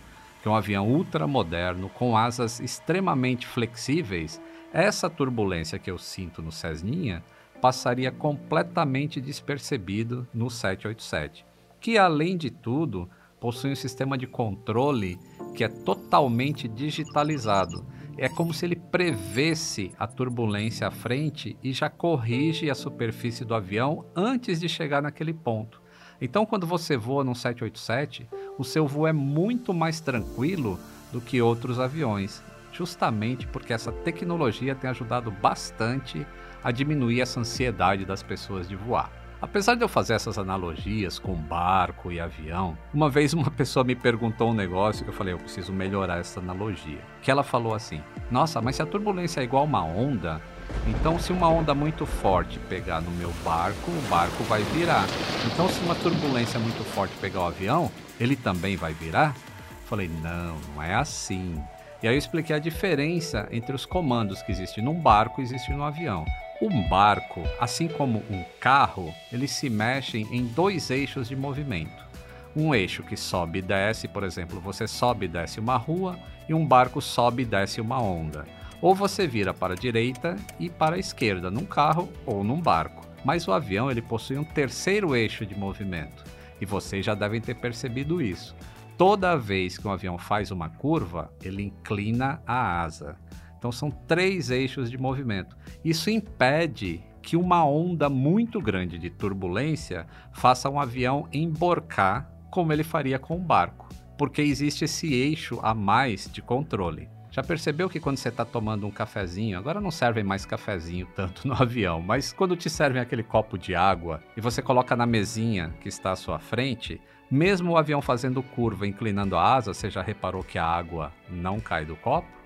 que 0.43 0.47
é 0.47 0.51
um 0.51 0.55
avião 0.55 0.87
ultramoderno 0.87 1.89
com 1.89 2.15
asas 2.15 2.59
extremamente 2.59 3.47
flexíveis, 3.47 4.39
essa 4.71 5.09
turbulência 5.09 5.79
que 5.79 5.89
eu 5.89 5.97
sinto 5.97 6.41
no 6.41 6.51
Cessninha 6.51 7.23
passaria 7.59 8.11
completamente 8.11 9.19
despercebido 9.19 10.27
no 10.33 10.49
787 10.49 11.48
que 11.79 11.97
além 11.97 12.37
de 12.37 12.49
tudo 12.49 13.09
possui 13.39 13.71
um 13.71 13.75
sistema 13.75 14.17
de 14.17 14.27
controle 14.27 15.17
que 15.55 15.63
é 15.63 15.67
totalmente 15.67 16.67
digitalizado. 16.67 17.85
É 18.17 18.27
como 18.27 18.53
se 18.53 18.65
ele 18.65 18.75
prevesse 18.75 19.91
a 19.97 20.05
turbulência 20.05 20.87
à 20.87 20.91
frente 20.91 21.57
e 21.63 21.71
já 21.71 21.89
corrige 21.89 22.69
a 22.69 22.75
superfície 22.75 23.45
do 23.45 23.55
avião 23.55 24.05
antes 24.15 24.59
de 24.59 24.67
chegar 24.67 25.01
naquele 25.01 25.33
ponto. 25.33 25.81
Então, 26.21 26.45
quando 26.45 26.67
você 26.67 26.97
voa 26.97 27.23
no 27.23 27.33
787, 27.33 28.27
o 28.57 28.63
seu 28.63 28.85
voo 28.85 29.07
é 29.07 29.13
muito 29.13 29.73
mais 29.73 30.01
tranquilo 30.01 30.77
do 31.13 31.21
que 31.21 31.41
outros 31.41 31.79
aviões, 31.79 32.43
justamente 32.73 33.47
porque 33.47 33.71
essa 33.71 33.91
tecnologia 33.91 34.75
tem 34.75 34.89
ajudado 34.89 35.31
bastante 35.31 36.27
a 36.61 36.71
diminuir 36.71 37.21
essa 37.21 37.39
ansiedade 37.39 38.03
das 38.03 38.21
pessoas 38.21 38.67
de 38.67 38.75
voar. 38.75 39.18
Apesar 39.41 39.75
de 39.75 39.81
eu 39.81 39.87
fazer 39.87 40.13
essas 40.13 40.37
analogias 40.37 41.17
com 41.17 41.33
barco 41.33 42.11
e 42.11 42.19
avião, 42.19 42.77
uma 42.93 43.09
vez 43.09 43.33
uma 43.33 43.49
pessoa 43.51 43.85
me 43.85 43.95
perguntou 43.95 44.51
um 44.51 44.53
negócio 44.53 45.05
que 45.05 45.09
eu 45.09 45.13
falei, 45.13 45.33
eu 45.33 45.37
preciso 45.37 45.71
melhorar 45.71 46.19
essa 46.19 46.41
analogia. 46.41 46.99
Que 47.21 47.31
ela 47.31 47.41
falou 47.41 47.73
assim: 47.73 48.01
"Nossa, 48.29 48.61
mas 48.61 48.75
se 48.75 48.81
a 48.81 48.85
turbulência 48.85 49.39
é 49.39 49.45
igual 49.45 49.63
uma 49.63 49.81
onda, 49.81 50.41
então 50.87 51.17
se 51.17 51.31
uma 51.31 51.47
onda 51.47 51.73
muito 51.73 52.05
forte 52.05 52.59
pegar 52.67 52.99
no 52.99 53.11
meu 53.11 53.31
barco, 53.43 53.89
o 53.89 54.09
barco 54.09 54.43
vai 54.43 54.61
virar. 54.63 55.05
Então 55.45 55.69
se 55.69 55.79
uma 55.85 55.95
turbulência 55.95 56.59
muito 56.59 56.83
forte 56.83 57.15
pegar 57.21 57.39
o 57.39 57.47
avião, 57.47 57.89
ele 58.19 58.35
também 58.35 58.75
vai 58.75 58.93
virar?" 58.93 59.33
Eu 59.37 59.87
falei: 59.87 60.09
"Não, 60.21 60.57
não 60.75 60.83
é 60.83 60.95
assim." 60.95 61.55
E 62.03 62.07
aí 62.07 62.13
eu 62.13 62.17
expliquei 62.17 62.55
a 62.55 62.59
diferença 62.59 63.47
entre 63.51 63.73
os 63.73 63.85
comandos 63.85 64.41
que 64.41 64.51
existem 64.51 64.83
num 64.83 64.99
barco 65.01 65.39
e 65.39 65.43
existem 65.43 65.75
no 65.75 65.83
avião. 65.83 66.25
Um 66.61 66.85
barco, 66.89 67.41
assim 67.57 67.87
como 67.87 68.19
um 68.29 68.43
carro, 68.59 69.13
eles 69.31 69.51
se 69.51 69.69
mexem 69.69 70.27
em 70.29 70.45
dois 70.45 70.89
eixos 70.89 71.29
de 71.29 71.35
movimento. 71.35 72.09
um 72.53 72.75
eixo 72.75 73.01
que 73.01 73.15
sobe 73.15 73.59
e 73.59 73.61
desce, 73.61 74.09
por 74.09 74.23
exemplo, 74.23 74.59
você 74.59 74.85
sobe 74.85 75.25
e 75.25 75.29
desce 75.29 75.57
uma 75.57 75.77
rua 75.77 76.19
e 76.49 76.53
um 76.53 76.65
barco 76.65 76.99
sobe 76.99 77.43
e 77.43 77.45
desce 77.45 77.79
uma 77.79 78.01
onda. 78.01 78.45
Ou 78.81 78.93
você 78.93 79.25
vira 79.25 79.53
para 79.53 79.73
a 79.73 79.77
direita 79.77 80.35
e 80.59 80.69
para 80.69 80.97
a 80.97 80.99
esquerda 80.99 81.49
num 81.49 81.63
carro 81.63 82.11
ou 82.25 82.43
num 82.43 82.59
barco. 82.59 83.07
Mas 83.23 83.47
o 83.47 83.53
avião 83.53 83.89
ele 83.89 84.01
possui 84.01 84.37
um 84.37 84.43
terceiro 84.43 85.15
eixo 85.15 85.45
de 85.45 85.57
movimento 85.57 86.25
e 86.59 86.65
vocês 86.65 87.05
já 87.05 87.15
devem 87.15 87.39
ter 87.39 87.55
percebido 87.55 88.21
isso. 88.21 88.53
Toda 88.97 89.37
vez 89.37 89.77
que 89.77 89.87
um 89.87 89.91
avião 89.91 90.17
faz 90.17 90.51
uma 90.51 90.67
curva, 90.67 91.31
ele 91.41 91.63
inclina 91.63 92.41
a 92.45 92.81
asa. 92.81 93.15
Então 93.59 93.71
são 93.71 93.91
três 93.91 94.49
eixos 94.49 94.89
de 94.89 94.97
movimento. 94.97 95.55
Isso 95.83 96.09
impede 96.09 97.03
que 97.21 97.35
uma 97.35 97.63
onda 97.63 98.09
muito 98.09 98.61
grande 98.61 98.97
de 98.97 99.09
turbulência 99.09 100.07
faça 100.31 100.69
um 100.69 100.79
avião 100.79 101.27
emborcar 101.31 102.31
como 102.49 102.73
ele 102.73 102.83
faria 102.83 103.19
com 103.19 103.35
um 103.35 103.43
barco, 103.43 103.87
porque 104.17 104.41
existe 104.41 104.85
esse 104.85 105.13
eixo 105.13 105.59
a 105.61 105.75
mais 105.75 106.29
de 106.31 106.41
controle. 106.41 107.09
Já 107.31 107.43
percebeu 107.43 107.87
que 107.87 107.99
quando 107.99 108.17
você 108.17 108.29
está 108.29 108.43
tomando 108.43 108.87
um 108.87 108.91
cafezinho, 108.91 109.57
agora 109.57 109.79
não 109.79 109.91
servem 109.91 110.23
mais 110.23 110.45
cafezinho 110.45 111.07
tanto 111.15 111.47
no 111.47 111.53
avião, 111.61 112.01
mas 112.01 112.33
quando 112.33 112.55
te 112.55 112.69
servem 112.69 113.01
aquele 113.01 113.21
copo 113.21 113.57
de 113.57 113.75
água 113.75 114.19
e 114.35 114.41
você 114.41 114.61
coloca 114.61 114.95
na 114.95 115.05
mesinha 115.05 115.75
que 115.79 115.87
está 115.87 116.13
à 116.13 116.15
sua 116.15 116.39
frente, 116.39 116.99
mesmo 117.29 117.73
o 117.73 117.77
avião 117.77 118.01
fazendo 118.01 118.41
curva, 118.41 118.87
inclinando 118.87 119.35
a 119.35 119.53
asa, 119.53 119.73
você 119.73 119.89
já 119.89 120.01
reparou 120.01 120.43
que 120.43 120.57
a 120.57 120.65
água 120.65 121.11
não 121.29 121.59
cai 121.59 121.85
do 121.85 121.95
copo? 121.95 122.38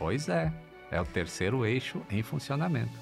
Pois 0.00 0.30
é, 0.30 0.50
é 0.90 0.98
o 0.98 1.04
terceiro 1.04 1.66
eixo 1.66 2.00
em 2.10 2.22
funcionamento. 2.22 2.98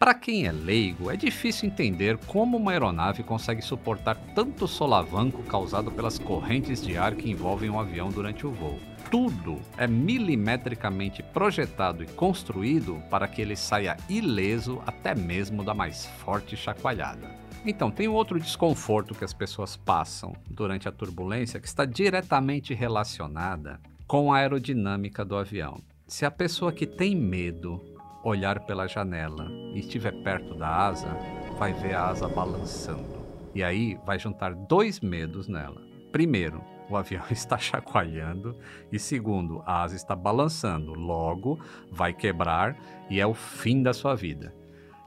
Para 0.00 0.14
quem 0.14 0.46
é 0.46 0.50
leigo, 0.50 1.10
é 1.10 1.16
difícil 1.16 1.68
entender 1.68 2.16
como 2.26 2.56
uma 2.56 2.72
aeronave 2.72 3.22
consegue 3.22 3.62
suportar 3.62 4.16
tanto 4.34 4.66
solavanco 4.66 5.44
causado 5.44 5.92
pelas 5.92 6.18
correntes 6.18 6.82
de 6.82 6.96
ar 6.96 7.14
que 7.14 7.30
envolvem 7.30 7.70
um 7.70 7.78
avião 7.78 8.08
durante 8.08 8.44
o 8.44 8.50
voo. 8.50 8.80
Tudo 9.12 9.60
é 9.76 9.86
milimetricamente 9.86 11.22
projetado 11.22 12.02
e 12.02 12.06
construído 12.06 13.00
para 13.08 13.28
que 13.28 13.40
ele 13.40 13.54
saia 13.54 13.96
ileso 14.08 14.82
até 14.84 15.14
mesmo 15.14 15.62
da 15.62 15.72
mais 15.72 16.06
forte 16.06 16.56
chacoalhada. 16.56 17.30
Então, 17.64 17.92
tem 17.92 18.08
outro 18.08 18.40
desconforto 18.40 19.14
que 19.14 19.24
as 19.24 19.34
pessoas 19.34 19.76
passam 19.76 20.34
durante 20.48 20.88
a 20.88 20.92
turbulência 20.92 21.60
que 21.60 21.68
está 21.68 21.84
diretamente 21.84 22.74
relacionada 22.74 23.78
com 24.04 24.32
a 24.32 24.38
aerodinâmica 24.38 25.24
do 25.24 25.36
avião. 25.36 25.78
Se 26.10 26.26
a 26.26 26.30
pessoa 26.30 26.72
que 26.72 26.88
tem 26.88 27.14
medo 27.14 27.80
olhar 28.24 28.66
pela 28.66 28.88
janela 28.88 29.48
e 29.72 29.78
estiver 29.78 30.10
perto 30.24 30.56
da 30.56 30.68
asa, 30.68 31.16
vai 31.56 31.72
ver 31.72 31.94
a 31.94 32.08
asa 32.08 32.26
balançando. 32.26 33.20
E 33.54 33.62
aí 33.62 33.96
vai 34.04 34.18
juntar 34.18 34.52
dois 34.52 34.98
medos 34.98 35.46
nela. 35.46 35.80
Primeiro, 36.10 36.64
o 36.88 36.96
avião 36.96 37.22
está 37.30 37.56
chacoalhando 37.58 38.56
e 38.90 38.98
segundo, 38.98 39.62
a 39.64 39.82
asa 39.84 39.94
está 39.94 40.16
balançando, 40.16 40.94
logo 40.94 41.60
vai 41.92 42.12
quebrar 42.12 42.76
e 43.08 43.20
é 43.20 43.26
o 43.26 43.32
fim 43.32 43.80
da 43.80 43.92
sua 43.92 44.16
vida. 44.16 44.52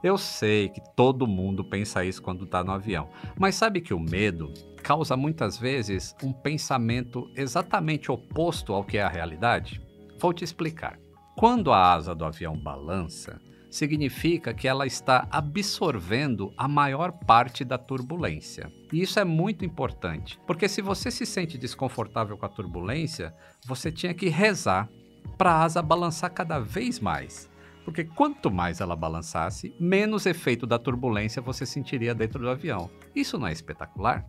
Eu 0.02 0.16
sei 0.16 0.70
que 0.70 0.80
todo 0.96 1.26
mundo 1.26 1.62
pensa 1.62 2.02
isso 2.02 2.22
quando 2.22 2.44
está 2.44 2.64
no 2.64 2.72
avião, 2.72 3.10
mas 3.38 3.56
sabe 3.56 3.82
que 3.82 3.92
o 3.92 4.00
medo 4.00 4.54
causa 4.82 5.18
muitas 5.18 5.58
vezes 5.58 6.16
um 6.22 6.32
pensamento 6.32 7.30
exatamente 7.36 8.10
oposto 8.10 8.72
ao 8.72 8.82
que 8.82 8.96
é 8.96 9.02
a 9.02 9.08
realidade? 9.08 9.83
Vou 10.18 10.32
te 10.32 10.44
explicar. 10.44 10.98
Quando 11.36 11.72
a 11.72 11.92
asa 11.92 12.14
do 12.14 12.24
avião 12.24 12.56
balança, 12.56 13.40
significa 13.74 14.54
que 14.54 14.68
ela 14.68 14.86
está 14.86 15.26
absorvendo 15.30 16.52
a 16.56 16.68
maior 16.68 17.10
parte 17.10 17.64
da 17.64 17.76
turbulência. 17.76 18.70
E 18.92 19.02
isso 19.02 19.18
é 19.18 19.24
muito 19.24 19.64
importante, 19.64 20.38
porque 20.46 20.68
se 20.68 20.80
você 20.80 21.10
se 21.10 21.26
sente 21.26 21.58
desconfortável 21.58 22.38
com 22.38 22.46
a 22.46 22.48
turbulência, 22.48 23.34
você 23.66 23.90
tinha 23.90 24.14
que 24.14 24.28
rezar 24.28 24.88
para 25.36 25.50
a 25.50 25.62
asa 25.64 25.82
balançar 25.82 26.30
cada 26.32 26.60
vez 26.60 27.00
mais. 27.00 27.50
Porque 27.84 28.04
quanto 28.04 28.50
mais 28.50 28.80
ela 28.80 28.96
balançasse, 28.96 29.74
menos 29.78 30.24
efeito 30.24 30.66
da 30.66 30.78
turbulência 30.78 31.42
você 31.42 31.66
sentiria 31.66 32.14
dentro 32.14 32.38
do 32.38 32.48
avião. 32.48 32.88
Isso 33.14 33.36
não 33.38 33.48
é 33.48 33.52
espetacular? 33.52 34.24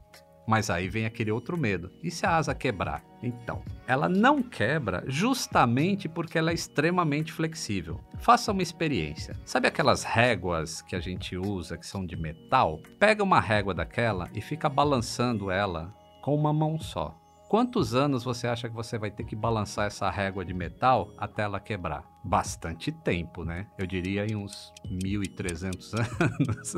Mas 0.47 0.69
aí 0.69 0.87
vem 0.87 1.05
aquele 1.05 1.31
outro 1.31 1.57
medo. 1.57 1.91
E 2.03 2.11
se 2.11 2.25
a 2.25 2.35
asa 2.37 2.53
quebrar? 2.53 3.03
Então, 3.21 3.63
ela 3.87 4.07
não 4.07 4.43
quebra 4.43 5.03
justamente 5.07 6.07
porque 6.07 6.37
ela 6.37 6.51
é 6.51 6.53
extremamente 6.53 7.31
flexível. 7.31 7.99
Faça 8.19 8.51
uma 8.51 8.61
experiência. 8.61 9.35
Sabe 9.45 9.67
aquelas 9.67 10.03
réguas 10.03 10.81
que 10.81 10.95
a 10.95 10.99
gente 10.99 11.35
usa 11.35 11.77
que 11.77 11.87
são 11.87 12.05
de 12.05 12.15
metal? 12.15 12.79
Pega 12.99 13.23
uma 13.23 13.39
régua 13.39 13.73
daquela 13.73 14.29
e 14.33 14.41
fica 14.41 14.69
balançando 14.69 15.49
ela 15.49 15.93
com 16.21 16.35
uma 16.35 16.53
mão 16.53 16.79
só. 16.79 17.19
Quantos 17.47 17.93
anos 17.93 18.23
você 18.23 18.47
acha 18.47 18.67
que 18.67 18.75
você 18.75 18.97
vai 18.97 19.11
ter 19.11 19.23
que 19.23 19.35
balançar 19.35 19.85
essa 19.85 20.09
régua 20.09 20.43
de 20.43 20.53
metal 20.53 21.13
até 21.17 21.43
ela 21.43 21.59
quebrar? 21.59 22.03
Bastante 22.23 22.91
tempo, 22.91 23.43
né? 23.43 23.67
Eu 23.77 23.85
diria 23.85 24.25
em 24.25 24.35
uns 24.35 24.73
1300 24.89 25.93
anos. 26.19 26.75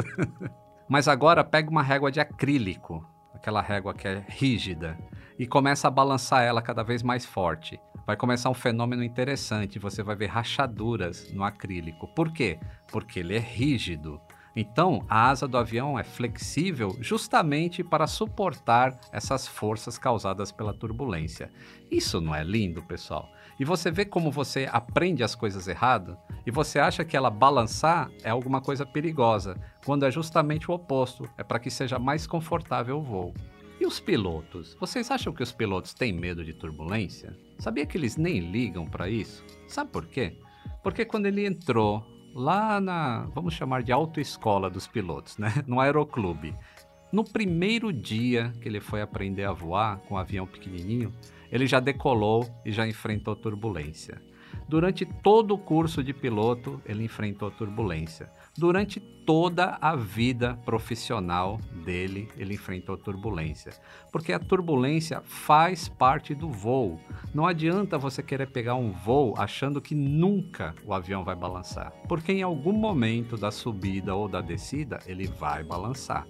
Mas 0.90 1.08
agora 1.08 1.44
pega 1.44 1.70
uma 1.70 1.82
régua 1.82 2.12
de 2.12 2.20
acrílico 2.20 3.06
aquela 3.38 3.62
régua 3.62 3.94
que 3.94 4.08
é 4.08 4.26
rígida, 4.28 4.98
e 5.40 5.48
começa 5.48 5.88
a 5.88 5.92
balançar 5.92 6.44
ela 6.44 6.62
cada 6.62 6.84
vez 6.84 7.02
mais 7.02 7.26
forte. 7.26 7.80
Vai 8.06 8.18
começar 8.18 8.50
um 8.50 8.54
fenômeno 8.54 9.04
interessante, 9.04 9.80
você 9.80 10.02
vai 10.04 10.16
ver 10.16 10.28
rachaduras 10.28 11.32
no 11.32 11.44
acrílico. 11.44 12.08
Por 12.08 12.32
quê? 12.32 12.60
Porque 12.92 13.20
ele 13.20 13.36
é 13.36 13.40
rígido. 13.40 14.20
Então, 14.56 15.06
a 15.08 15.30
asa 15.30 15.48
do 15.48 15.58
avião 15.58 16.00
é 16.00 16.04
flexível 16.04 16.98
justamente 17.00 17.84
para 17.84 18.08
suportar 18.08 19.00
essas 19.12 19.48
forças 19.48 20.00
causadas 20.00 20.52
pela 20.52 20.74
turbulência. 20.74 21.52
Isso 21.92 22.20
não 22.20 22.34
é 22.34 22.44
lindo, 22.44 22.82
pessoal? 22.82 23.30
E 23.60 23.66
você 23.66 23.90
vê 23.90 24.06
como 24.06 24.32
você 24.32 24.70
aprende 24.72 25.24
as 25.24 25.34
coisas 25.34 25.68
errado 25.68 26.18
e 26.46 26.52
você 26.52 26.80
acha 26.80 27.04
que 27.04 27.18
ela 27.18 27.30
balançar 27.30 28.10
é 28.24 28.30
alguma 28.30 28.62
coisa 28.62 28.86
perigosa, 28.86 29.58
quando 29.84 30.06
é 30.06 30.12
justamente 30.12 30.70
o 30.70 30.74
oposto, 30.74 31.28
é 31.38 31.44
para 31.44 31.60
que 31.60 31.72
seja 31.72 31.98
mais 31.98 32.28
confortável 32.28 33.00
o 33.00 33.02
voo. 33.02 33.34
E 33.80 33.86
os 33.86 34.00
pilotos? 34.00 34.76
Vocês 34.80 35.12
acham 35.12 35.34
que 35.34 35.44
os 35.44 35.52
pilotos 35.52 35.94
têm 35.94 36.12
medo 36.12 36.44
de 36.44 36.54
turbulência? 36.54 37.36
Sabia 37.60 37.86
que 37.86 37.98
eles 37.98 38.18
nem 38.18 38.40
ligam 38.40 38.86
para 38.86 39.10
isso? 39.10 39.44
Sabe 39.68 39.92
por 39.92 40.06
quê? 40.06 40.38
Porque 40.82 41.06
quando 41.06 41.26
ele 41.26 41.46
entrou 41.46 42.04
lá 42.34 42.80
na, 42.80 43.28
vamos 43.34 43.54
chamar 43.54 43.84
de 43.84 43.92
autoescola 43.92 44.70
dos 44.70 44.88
pilotos, 44.88 45.38
né? 45.38 45.52
No 45.68 45.80
aeroclube. 45.80 46.56
No 47.12 47.24
primeiro 47.24 47.92
dia 47.94 48.54
que 48.62 48.68
ele 48.68 48.80
foi 48.80 49.02
aprender 49.02 49.46
a 49.46 49.52
voar 49.52 49.98
com 50.00 50.16
um 50.16 50.18
avião 50.18 50.46
pequenininho, 50.46 51.14
ele 51.52 51.68
já 51.68 51.80
decolou 51.80 52.48
e 52.66 52.72
já 52.72 52.88
enfrentou 52.88 53.36
turbulência. 53.36 54.22
Durante 54.68 55.06
todo 55.06 55.54
o 55.54 55.58
curso 55.58 56.04
de 56.04 56.14
piloto, 56.14 56.82
ele 56.86 57.04
enfrentou 57.04 57.50
turbulência. 57.50 58.30
Durante 58.58 59.00
toda 59.00 59.78
a 59.80 59.96
vida 59.96 60.58
profissional 60.66 61.58
dele, 61.86 62.28
ele 62.36 62.56
enfrentou 62.56 62.98
turbulência. 62.98 63.74
Porque 64.12 64.34
a 64.34 64.40
turbulência 64.40 65.22
faz 65.22 65.88
parte 65.88 66.36
do 66.36 66.50
voo. 66.50 67.00
Não 67.34 67.46
adianta 67.46 67.98
você 67.98 68.22
querer 68.22 68.48
pegar 68.48 68.76
um 68.76 68.92
voo 68.92 69.34
achando 69.38 69.82
que 69.82 69.96
nunca 69.96 70.76
o 70.86 70.94
avião 70.94 71.24
vai 71.24 71.36
balançar. 71.36 71.94
Porque 72.08 72.34
em 72.34 72.42
algum 72.42 72.74
momento 72.74 73.38
da 73.38 73.52
subida 73.52 74.16
ou 74.16 74.28
da 74.28 74.42
descida, 74.42 75.00
ele 75.06 75.28
vai 75.28 75.64
balançar. 75.64 76.26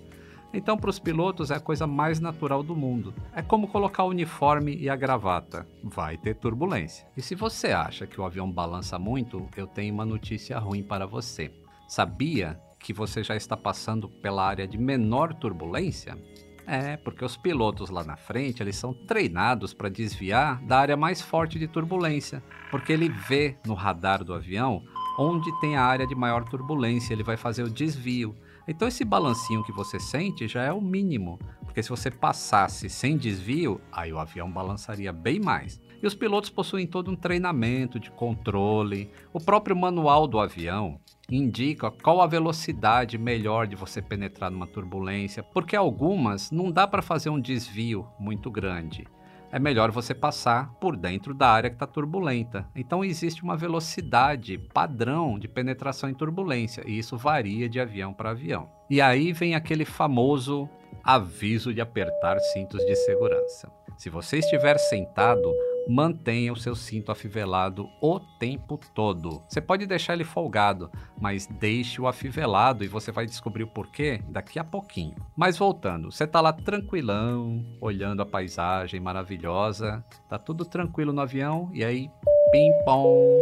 Então, 0.54 0.78
para 0.78 0.90
os 0.90 1.00
pilotos, 1.00 1.52
é 1.52 1.56
a 1.56 1.60
coisa 1.60 1.86
mais 1.86 2.20
natural 2.20 2.64
do 2.64 2.76
mundo. 2.76 3.14
É 3.34 3.42
como 3.42 3.68
colocar 3.68 4.04
o 4.04 4.10
uniforme 4.10 4.76
e 4.76 4.90
a 4.90 4.96
gravata. 4.96 5.68
Vai 5.84 6.18
ter 6.18 6.36
turbulência. 6.36 7.08
E 7.16 7.22
se 7.22 7.36
você 7.36 7.68
acha 7.68 8.08
que 8.08 8.20
o 8.20 8.24
avião 8.24 8.52
balança 8.52 8.98
muito, 8.98 9.48
eu 9.56 9.68
tenho 9.68 9.94
uma 9.94 10.06
notícia 10.06 10.58
ruim 10.58 10.84
para 10.84 11.06
você. 11.06 11.52
Sabia 11.88 12.60
que 12.80 12.94
você 12.94 13.24
já 13.24 13.36
está 13.36 13.58
passando 13.58 14.08
pela 14.08 14.46
área 14.46 14.68
de 14.68 14.78
menor 14.78 15.34
turbulência? 15.34 16.18
É, 16.66 16.98
porque 16.98 17.24
os 17.24 17.38
pilotos 17.38 17.90
lá 17.90 18.04
na 18.04 18.18
frente, 18.18 18.62
eles 18.62 18.76
são 18.76 18.94
treinados 18.94 19.74
para 19.74 19.88
desviar 19.88 20.62
da 20.64 20.80
área 20.80 20.98
mais 20.98 21.22
forte 21.22 21.58
de 21.58 21.66
turbulência, 21.66 22.44
porque 22.70 22.92
ele 22.92 23.08
vê 23.08 23.56
no 23.66 23.74
radar 23.74 24.22
do 24.22 24.34
avião 24.34 24.84
onde 25.18 25.52
tem 25.60 25.76
a 25.76 25.84
área 25.84 26.06
de 26.06 26.14
maior 26.14 26.44
turbulência, 26.44 27.14
ele 27.14 27.24
vai 27.24 27.38
fazer 27.38 27.64
o 27.64 27.70
desvio. 27.70 28.36
Então 28.68 28.88
esse 28.88 29.06
balancinho 29.06 29.64
que 29.64 29.72
você 29.72 30.00
sente 30.00 30.48
já 30.48 30.64
é 30.64 30.74
o 30.74 30.82
mínimo, 30.82 31.40
porque 31.62 31.82
se 31.82 31.90
você 31.90 32.12
passasse 32.12 32.90
sem 32.90 33.18
desvio, 33.18 33.80
aí 33.92 34.12
o 34.12 34.20
avião 34.20 34.52
balançaria 34.52 35.14
bem 35.14 35.40
mais. 35.40 35.80
E 36.02 36.06
os 36.06 36.14
pilotos 36.14 36.50
possuem 36.50 36.86
todo 36.86 37.10
um 37.10 37.16
treinamento 37.16 38.00
de 38.00 38.12
controle. 38.12 39.10
O 39.32 39.40
próprio 39.40 39.76
manual 39.76 40.28
do 40.28 40.40
avião 40.40 41.00
indica 41.30 41.90
qual 41.90 42.22
a 42.22 42.28
velocidade 42.28 43.18
melhor 43.18 43.68
de 43.68 43.76
você 43.76 44.02
penetrar 44.02 44.52
numa 44.52 44.68
turbulência, 44.68 45.42
porque 45.44 45.76
algumas 45.76 46.52
não 46.52 46.72
dá 46.72 46.88
para 46.88 47.02
fazer 47.02 47.30
um 47.30 47.40
desvio 47.40 48.08
muito 48.20 48.52
grande 48.52 49.08
é 49.52 49.60
melhor 49.60 49.92
você 49.92 50.14
passar 50.14 50.74
por 50.80 50.96
dentro 50.96 51.34
da 51.34 51.50
área 51.50 51.70
que 51.70 51.76
está 51.76 51.88
turbulenta. 51.88 52.68
Então 52.76 53.04
existe 53.04 53.44
uma 53.44 53.56
velocidade 53.56 54.58
padrão 54.74 55.40
de 55.40 55.48
penetração 55.48 56.10
em 56.10 56.14
turbulência 56.14 56.84
e 56.86 56.98
isso 56.98 57.18
varia 57.18 57.70
de 57.70 57.80
avião 57.80 58.14
para 58.14 58.32
avião. 58.32 58.70
E 58.90 59.02
aí 59.02 59.34
vem 59.34 59.56
aquele 59.56 59.86
famoso 59.86 60.70
aviso 61.04 61.74
de 61.74 61.82
apertar 61.82 62.40
cintos 62.40 62.86
de 62.86 62.96
segurança. 62.96 63.72
Se 63.98 64.10
você 64.10 64.38
estiver 64.40 64.78
sentado, 64.78 65.52
mantenha 65.88 66.52
o 66.52 66.58
seu 66.58 66.76
cinto 66.76 67.12
afivelado 67.12 67.88
o 68.02 68.20
tempo 68.20 68.80
todo. 68.94 69.42
Você 69.48 69.62
pode 69.62 69.86
deixar 69.86 70.14
ele 70.14 70.24
folgado, 70.24 70.92
mas 71.20 71.48
deixe-o 71.48 72.08
afivelado 72.08 72.84
e 72.84 72.88
você 72.88 73.12
vai 73.12 73.26
descobrir 73.26 73.64
o 73.64 73.68
porquê 73.68 74.22
daqui 74.30 74.60
a 74.60 74.64
pouquinho. 74.64 75.16
Mas 75.36 75.58
voltando, 75.58 76.12
você 76.12 76.28
tá 76.28 76.42
lá 76.42 76.52
tranquilão, 76.52 77.66
olhando 77.80 78.22
a 78.22 78.26
paisagem 78.26 79.00
maravilhosa, 79.00 80.04
tá 80.30 80.38
tudo 80.38 80.66
tranquilo 80.66 81.14
no 81.14 81.22
avião 81.22 81.70
e 81.74 81.84
aí, 81.84 82.10
pim 82.52 82.72
pom, 82.86 83.38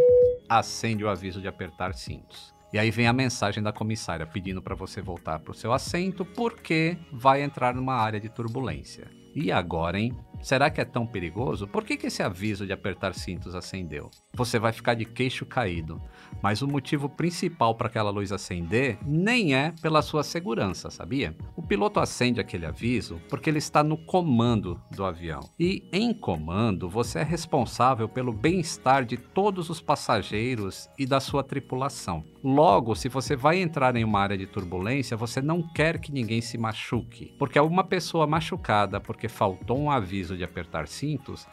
acende 0.49 1.03
o 1.03 1.09
aviso 1.09 1.41
de 1.41 1.47
apertar 1.47 1.93
cintos. 1.93 2.53
E 2.73 2.77
aí 2.77 2.91
vem 2.91 3.07
a 3.07 3.13
mensagem 3.13 3.63
da 3.63 3.71
comissária 3.71 4.25
pedindo 4.25 4.61
para 4.61 4.75
você 4.75 5.01
voltar 5.01 5.39
para 5.39 5.51
o 5.51 5.55
seu 5.55 5.71
assento 5.71 6.25
porque 6.25 6.97
vai 7.09 7.41
entrar 7.41 7.73
numa 7.73 7.93
área 7.93 8.19
de 8.19 8.27
turbulência. 8.27 9.07
E 9.33 9.51
agora, 9.51 9.97
hein? 9.97 10.13
Será 10.45 10.69
que 10.69 10.79
é 10.79 10.85
tão 10.85 11.07
perigoso? 11.07 11.67
Por 11.67 11.83
que, 11.83 11.97
que 11.97 12.05
esse 12.05 12.21
aviso 12.21 12.67
de 12.67 12.71
apertar 12.71 13.15
cintos 13.15 13.55
acendeu? 13.55 14.11
Você 14.31 14.59
vai 14.59 14.71
ficar 14.71 14.93
de 14.93 15.03
queixo 15.03 15.43
caído. 15.43 15.99
Mas 16.41 16.61
o 16.61 16.67
motivo 16.67 17.09
principal 17.09 17.75
para 17.75 17.87
aquela 17.87 18.09
luz 18.09 18.31
acender 18.31 18.97
nem 19.05 19.55
é 19.55 19.73
pela 19.81 20.01
sua 20.01 20.23
segurança, 20.23 20.89
sabia? 20.89 21.35
O 21.55 21.61
piloto 21.61 21.99
acende 21.99 22.39
aquele 22.39 22.65
aviso 22.65 23.19
porque 23.29 23.49
ele 23.49 23.57
está 23.57 23.83
no 23.83 23.97
comando 23.97 24.79
do 24.91 25.03
avião. 25.03 25.41
E 25.59 25.83
em 25.91 26.13
comando, 26.13 26.89
você 26.89 27.19
é 27.19 27.23
responsável 27.23 28.07
pelo 28.07 28.31
bem-estar 28.31 29.05
de 29.05 29.17
todos 29.17 29.69
os 29.69 29.81
passageiros 29.81 30.89
e 30.97 31.05
da 31.05 31.19
sua 31.19 31.43
tripulação. 31.43 32.23
Logo, 32.43 32.93
se 32.95 33.09
você 33.09 33.35
vai 33.35 33.59
entrar 33.59 33.95
em 33.95 34.03
uma 34.03 34.19
área 34.19 34.37
de 34.37 34.45
turbulência, 34.45 35.17
você 35.17 35.41
não 35.41 35.63
quer 35.63 35.99
que 35.99 36.11
ninguém 36.11 36.41
se 36.41 36.59
machuque, 36.59 37.33
porque 37.39 37.59
uma 37.59 37.83
pessoa 37.83 38.27
machucada 38.27 38.99
porque 38.99 39.27
faltou 39.27 39.79
um 39.79 39.89
aviso 39.89 40.37
de 40.37 40.43
apertar 40.43 40.87
cintos 40.87 41.47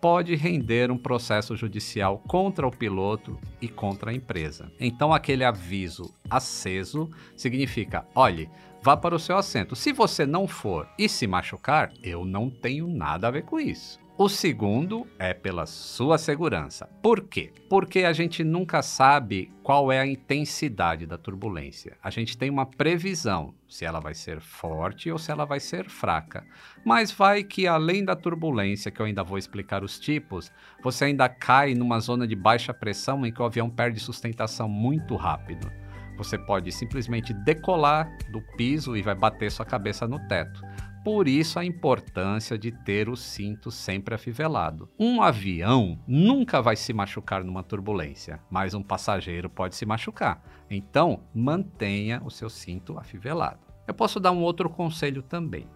pode 0.00 0.34
render 0.34 0.90
um 0.90 0.98
processo 0.98 1.56
judicial 1.56 2.18
contra 2.26 2.66
o 2.66 2.70
piloto 2.70 3.38
e 3.60 3.68
contra 3.68 4.10
a 4.10 4.14
empresa. 4.14 4.70
Então, 4.78 5.12
aquele 5.12 5.44
aviso 5.44 6.14
aceso 6.30 7.10
significa: 7.36 8.06
olhe, 8.14 8.48
vá 8.82 8.96
para 8.96 9.14
o 9.14 9.18
seu 9.18 9.36
assento. 9.36 9.74
Se 9.74 9.92
você 9.92 10.24
não 10.26 10.46
for 10.46 10.88
e 10.98 11.08
se 11.08 11.26
machucar, 11.26 11.92
eu 12.02 12.24
não 12.24 12.48
tenho 12.48 12.86
nada 12.86 13.28
a 13.28 13.30
ver 13.30 13.44
com 13.44 13.58
isso. 13.58 13.98
O 14.20 14.28
segundo 14.28 15.06
é 15.16 15.32
pela 15.32 15.64
sua 15.64 16.18
segurança. 16.18 16.86
Por 17.00 17.28
quê? 17.28 17.52
Porque 17.70 18.00
a 18.00 18.12
gente 18.12 18.42
nunca 18.42 18.82
sabe 18.82 19.52
qual 19.62 19.92
é 19.92 20.00
a 20.00 20.06
intensidade 20.06 21.06
da 21.06 21.16
turbulência. 21.16 21.96
A 22.02 22.10
gente 22.10 22.36
tem 22.36 22.50
uma 22.50 22.66
previsão 22.66 23.54
se 23.68 23.84
ela 23.84 24.00
vai 24.00 24.14
ser 24.14 24.40
forte 24.40 25.08
ou 25.08 25.18
se 25.18 25.30
ela 25.30 25.44
vai 25.44 25.60
ser 25.60 25.88
fraca. 25.88 26.44
Mas 26.84 27.12
vai 27.12 27.44
que 27.44 27.68
além 27.68 28.04
da 28.04 28.16
turbulência, 28.16 28.90
que 28.90 29.00
eu 29.00 29.06
ainda 29.06 29.22
vou 29.22 29.38
explicar 29.38 29.84
os 29.84 30.00
tipos, 30.00 30.50
você 30.82 31.04
ainda 31.04 31.28
cai 31.28 31.74
numa 31.74 32.00
zona 32.00 32.26
de 32.26 32.34
baixa 32.34 32.74
pressão 32.74 33.24
em 33.24 33.32
que 33.32 33.40
o 33.40 33.44
avião 33.44 33.70
perde 33.70 34.00
sustentação 34.00 34.68
muito 34.68 35.14
rápido. 35.14 35.70
Você 36.16 36.36
pode 36.36 36.72
simplesmente 36.72 37.32
decolar 37.32 38.10
do 38.32 38.42
piso 38.56 38.96
e 38.96 39.02
vai 39.02 39.14
bater 39.14 39.52
sua 39.52 39.64
cabeça 39.64 40.08
no 40.08 40.18
teto. 40.26 40.60
Por 41.04 41.28
isso 41.28 41.58
a 41.58 41.64
importância 41.64 42.58
de 42.58 42.72
ter 42.72 43.08
o 43.08 43.16
cinto 43.16 43.70
sempre 43.70 44.14
afivelado. 44.14 44.88
Um 44.98 45.22
avião 45.22 45.98
nunca 46.06 46.60
vai 46.60 46.76
se 46.76 46.92
machucar 46.92 47.42
numa 47.42 47.62
turbulência, 47.62 48.40
mas 48.50 48.74
um 48.74 48.82
passageiro 48.82 49.48
pode 49.48 49.76
se 49.76 49.86
machucar. 49.86 50.42
Então, 50.68 51.22
mantenha 51.34 52.20
o 52.24 52.30
seu 52.30 52.50
cinto 52.50 52.98
afivelado. 52.98 53.60
Eu 53.86 53.94
posso 53.94 54.20
dar 54.20 54.32
um 54.32 54.42
outro 54.42 54.68
conselho 54.68 55.22
também. 55.22 55.66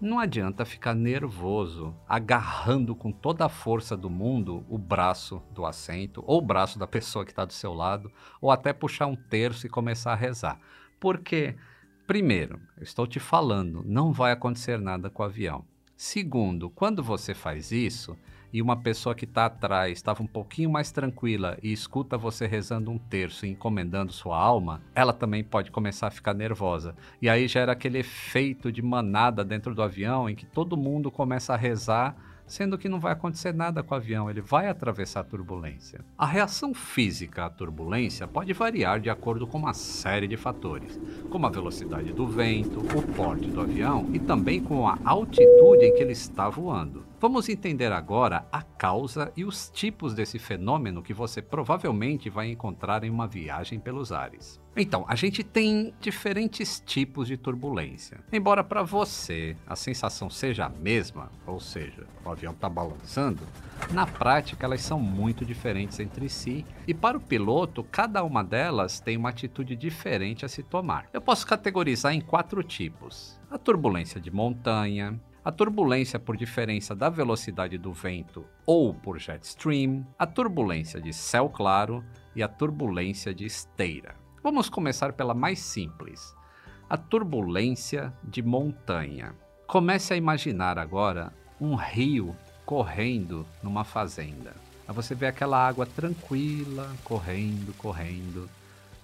Não 0.00 0.20
adianta 0.20 0.64
ficar 0.64 0.94
nervoso, 0.94 1.92
agarrando 2.08 2.94
com 2.94 3.10
toda 3.10 3.46
a 3.46 3.48
força 3.48 3.96
do 3.96 4.08
mundo 4.08 4.64
o 4.68 4.78
braço 4.78 5.42
do 5.52 5.66
assento, 5.66 6.22
ou 6.24 6.38
o 6.38 6.46
braço 6.46 6.78
da 6.78 6.86
pessoa 6.86 7.24
que 7.24 7.32
está 7.32 7.44
do 7.44 7.52
seu 7.52 7.74
lado, 7.74 8.12
ou 8.40 8.52
até 8.52 8.72
puxar 8.72 9.06
um 9.06 9.16
terço 9.16 9.66
e 9.66 9.70
começar 9.70 10.12
a 10.12 10.16
rezar. 10.16 10.60
Porque 11.00 11.56
Primeiro, 12.08 12.58
eu 12.78 12.84
estou 12.84 13.06
te 13.06 13.20
falando, 13.20 13.84
não 13.84 14.14
vai 14.14 14.32
acontecer 14.32 14.80
nada 14.80 15.10
com 15.10 15.22
o 15.22 15.26
avião. 15.26 15.62
Segundo, 15.94 16.70
quando 16.70 17.02
você 17.02 17.34
faz 17.34 17.70
isso 17.70 18.16
e 18.50 18.62
uma 18.62 18.78
pessoa 18.78 19.14
que 19.14 19.26
está 19.26 19.44
atrás 19.44 19.98
estava 19.98 20.22
um 20.22 20.26
pouquinho 20.26 20.70
mais 20.70 20.90
tranquila 20.90 21.58
e 21.62 21.70
escuta 21.70 22.16
você 22.16 22.46
rezando 22.46 22.90
um 22.90 22.96
terço 22.96 23.44
e 23.44 23.50
encomendando 23.50 24.10
sua 24.10 24.38
alma, 24.38 24.80
ela 24.94 25.12
também 25.12 25.44
pode 25.44 25.70
começar 25.70 26.06
a 26.06 26.10
ficar 26.10 26.32
nervosa. 26.32 26.96
E 27.20 27.28
aí 27.28 27.46
gera 27.46 27.72
aquele 27.72 27.98
efeito 27.98 28.72
de 28.72 28.80
manada 28.80 29.44
dentro 29.44 29.74
do 29.74 29.82
avião 29.82 30.30
em 30.30 30.34
que 30.34 30.46
todo 30.46 30.78
mundo 30.78 31.10
começa 31.10 31.52
a 31.52 31.58
rezar 31.58 32.16
sendo 32.48 32.78
que 32.78 32.88
não 32.88 32.98
vai 32.98 33.12
acontecer 33.12 33.54
nada 33.54 33.82
com 33.82 33.94
o 33.94 33.96
avião, 33.96 34.28
ele 34.28 34.40
vai 34.40 34.68
atravessar 34.68 35.20
a 35.20 35.24
turbulência. 35.24 36.04
A 36.16 36.26
reação 36.26 36.74
física 36.74 37.44
à 37.44 37.50
turbulência 37.50 38.26
pode 38.26 38.52
variar 38.52 39.00
de 39.00 39.10
acordo 39.10 39.46
com 39.46 39.58
uma 39.58 39.74
série 39.74 40.26
de 40.26 40.36
fatores, 40.36 40.98
como 41.30 41.46
a 41.46 41.50
velocidade 41.50 42.12
do 42.12 42.26
vento, 42.26 42.80
o 42.80 43.02
porte 43.14 43.48
do 43.48 43.60
avião 43.60 44.08
e 44.12 44.18
também 44.18 44.60
com 44.60 44.88
a 44.88 44.98
altitude 45.04 45.84
em 45.84 45.94
que 45.94 46.02
ele 46.02 46.12
está 46.12 46.48
voando. 46.48 47.06
Vamos 47.20 47.48
entender 47.48 47.90
agora 47.90 48.46
a 48.52 48.62
causa 48.62 49.32
e 49.36 49.44
os 49.44 49.68
tipos 49.70 50.14
desse 50.14 50.38
fenômeno 50.38 51.02
que 51.02 51.12
você 51.12 51.42
provavelmente 51.42 52.30
vai 52.30 52.48
encontrar 52.48 53.02
em 53.02 53.10
uma 53.10 53.26
viagem 53.26 53.80
pelos 53.80 54.12
ares. 54.12 54.60
Então, 54.80 55.04
a 55.08 55.16
gente 55.16 55.42
tem 55.42 55.92
diferentes 56.00 56.80
tipos 56.86 57.26
de 57.26 57.36
turbulência. 57.36 58.20
Embora 58.32 58.62
para 58.62 58.84
você 58.84 59.56
a 59.66 59.74
sensação 59.74 60.30
seja 60.30 60.66
a 60.66 60.68
mesma, 60.68 61.32
ou 61.44 61.58
seja, 61.58 62.06
o 62.24 62.30
avião 62.30 62.52
está 62.52 62.68
balançando, 62.68 63.42
na 63.90 64.06
prática 64.06 64.64
elas 64.64 64.80
são 64.80 65.00
muito 65.00 65.44
diferentes 65.44 65.98
entre 65.98 66.28
si 66.28 66.64
e 66.86 66.94
para 66.94 67.18
o 67.18 67.20
piloto, 67.20 67.82
cada 67.82 68.22
uma 68.22 68.44
delas 68.44 69.00
tem 69.00 69.16
uma 69.16 69.30
atitude 69.30 69.74
diferente 69.74 70.44
a 70.44 70.48
se 70.48 70.62
tomar. 70.62 71.08
Eu 71.12 71.20
posso 71.20 71.44
categorizar 71.44 72.14
em 72.14 72.20
quatro 72.20 72.62
tipos: 72.62 73.40
a 73.50 73.58
turbulência 73.58 74.20
de 74.20 74.30
montanha, 74.30 75.20
a 75.44 75.50
turbulência 75.50 76.20
por 76.20 76.36
diferença 76.36 76.94
da 76.94 77.08
velocidade 77.08 77.76
do 77.78 77.92
vento 77.92 78.44
ou 78.64 78.94
por 78.94 79.18
jet 79.18 79.42
stream, 79.42 80.06
a 80.16 80.24
turbulência 80.26 81.00
de 81.00 81.12
céu 81.12 81.48
claro 81.48 82.04
e 82.36 82.44
a 82.44 82.48
turbulência 82.48 83.34
de 83.34 83.44
esteira. 83.44 84.27
Vamos 84.40 84.68
começar 84.68 85.12
pela 85.14 85.34
mais 85.34 85.58
simples, 85.58 86.32
a 86.88 86.96
turbulência 86.96 88.12
de 88.22 88.40
montanha. 88.40 89.34
Comece 89.66 90.14
a 90.14 90.16
imaginar 90.16 90.78
agora 90.78 91.32
um 91.60 91.74
rio 91.74 92.36
correndo 92.64 93.44
numa 93.60 93.82
fazenda. 93.82 94.54
Aí 94.86 94.94
você 94.94 95.12
vê 95.12 95.26
aquela 95.26 95.66
água 95.66 95.84
tranquila, 95.84 96.88
correndo, 97.02 97.76
correndo, 97.76 98.48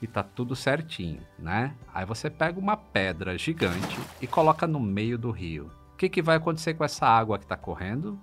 e 0.00 0.06
tá 0.06 0.22
tudo 0.22 0.54
certinho, 0.54 1.20
né? 1.36 1.74
Aí 1.92 2.06
você 2.06 2.30
pega 2.30 2.60
uma 2.60 2.76
pedra 2.76 3.36
gigante 3.36 3.98
e 4.22 4.28
coloca 4.28 4.68
no 4.68 4.78
meio 4.78 5.18
do 5.18 5.32
rio. 5.32 5.68
O 5.94 5.96
que, 5.96 6.08
que 6.08 6.22
vai 6.22 6.36
acontecer 6.36 6.74
com 6.74 6.84
essa 6.84 7.06
água 7.06 7.38
que 7.38 7.44
está 7.44 7.56
correndo? 7.56 8.18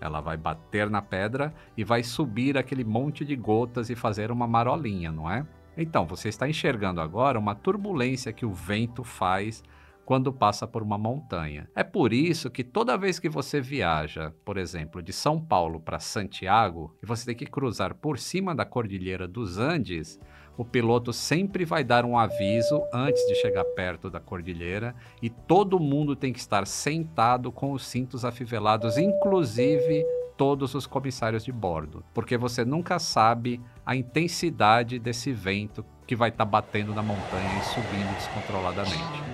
Ela 0.00 0.20
vai 0.22 0.38
bater 0.38 0.88
na 0.88 1.02
pedra 1.02 1.54
e 1.76 1.84
vai 1.84 2.02
subir 2.02 2.56
aquele 2.56 2.84
monte 2.84 3.22
de 3.22 3.36
gotas 3.36 3.90
e 3.90 3.94
fazer 3.94 4.30
uma 4.30 4.46
marolinha, 4.46 5.12
não 5.12 5.30
é? 5.30 5.46
Então, 5.76 6.06
você 6.06 6.28
está 6.28 6.48
enxergando 6.48 7.00
agora 7.00 7.38
uma 7.38 7.54
turbulência 7.54 8.32
que 8.32 8.46
o 8.46 8.52
vento 8.52 9.02
faz 9.02 9.62
quando 10.04 10.32
passa 10.32 10.66
por 10.66 10.82
uma 10.82 10.98
montanha. 10.98 11.68
É 11.74 11.82
por 11.82 12.12
isso 12.12 12.50
que 12.50 12.62
toda 12.62 12.98
vez 12.98 13.18
que 13.18 13.28
você 13.28 13.60
viaja, 13.60 14.32
por 14.44 14.58
exemplo, 14.58 15.02
de 15.02 15.12
São 15.12 15.40
Paulo 15.40 15.80
para 15.80 15.98
Santiago, 15.98 16.94
e 17.02 17.06
você 17.06 17.24
tem 17.24 17.34
que 17.34 17.46
cruzar 17.46 17.94
por 17.94 18.18
cima 18.18 18.54
da 18.54 18.64
Cordilheira 18.64 19.26
dos 19.26 19.58
Andes, 19.58 20.20
o 20.56 20.64
piloto 20.64 21.12
sempre 21.12 21.64
vai 21.64 21.82
dar 21.82 22.04
um 22.04 22.16
aviso 22.16 22.80
antes 22.92 23.26
de 23.26 23.34
chegar 23.34 23.64
perto 23.64 24.08
da 24.08 24.20
cordilheira 24.20 24.94
e 25.20 25.28
todo 25.28 25.80
mundo 25.80 26.14
tem 26.14 26.32
que 26.32 26.38
estar 26.38 26.64
sentado 26.64 27.50
com 27.50 27.72
os 27.72 27.84
cintos 27.84 28.24
afivelados, 28.24 28.96
inclusive 28.96 30.04
todos 30.36 30.74
os 30.74 30.86
comissários 30.86 31.44
de 31.44 31.52
bordo, 31.52 32.04
porque 32.12 32.36
você 32.36 32.64
nunca 32.64 32.98
sabe 32.98 33.60
a 33.84 33.94
intensidade 33.94 34.98
desse 34.98 35.32
vento 35.32 35.84
que 36.06 36.16
vai 36.16 36.28
estar 36.28 36.44
tá 36.44 36.50
batendo 36.50 36.94
na 36.94 37.02
montanha 37.02 37.58
e 37.58 37.64
subindo 37.64 38.14
descontroladamente. 38.14 39.24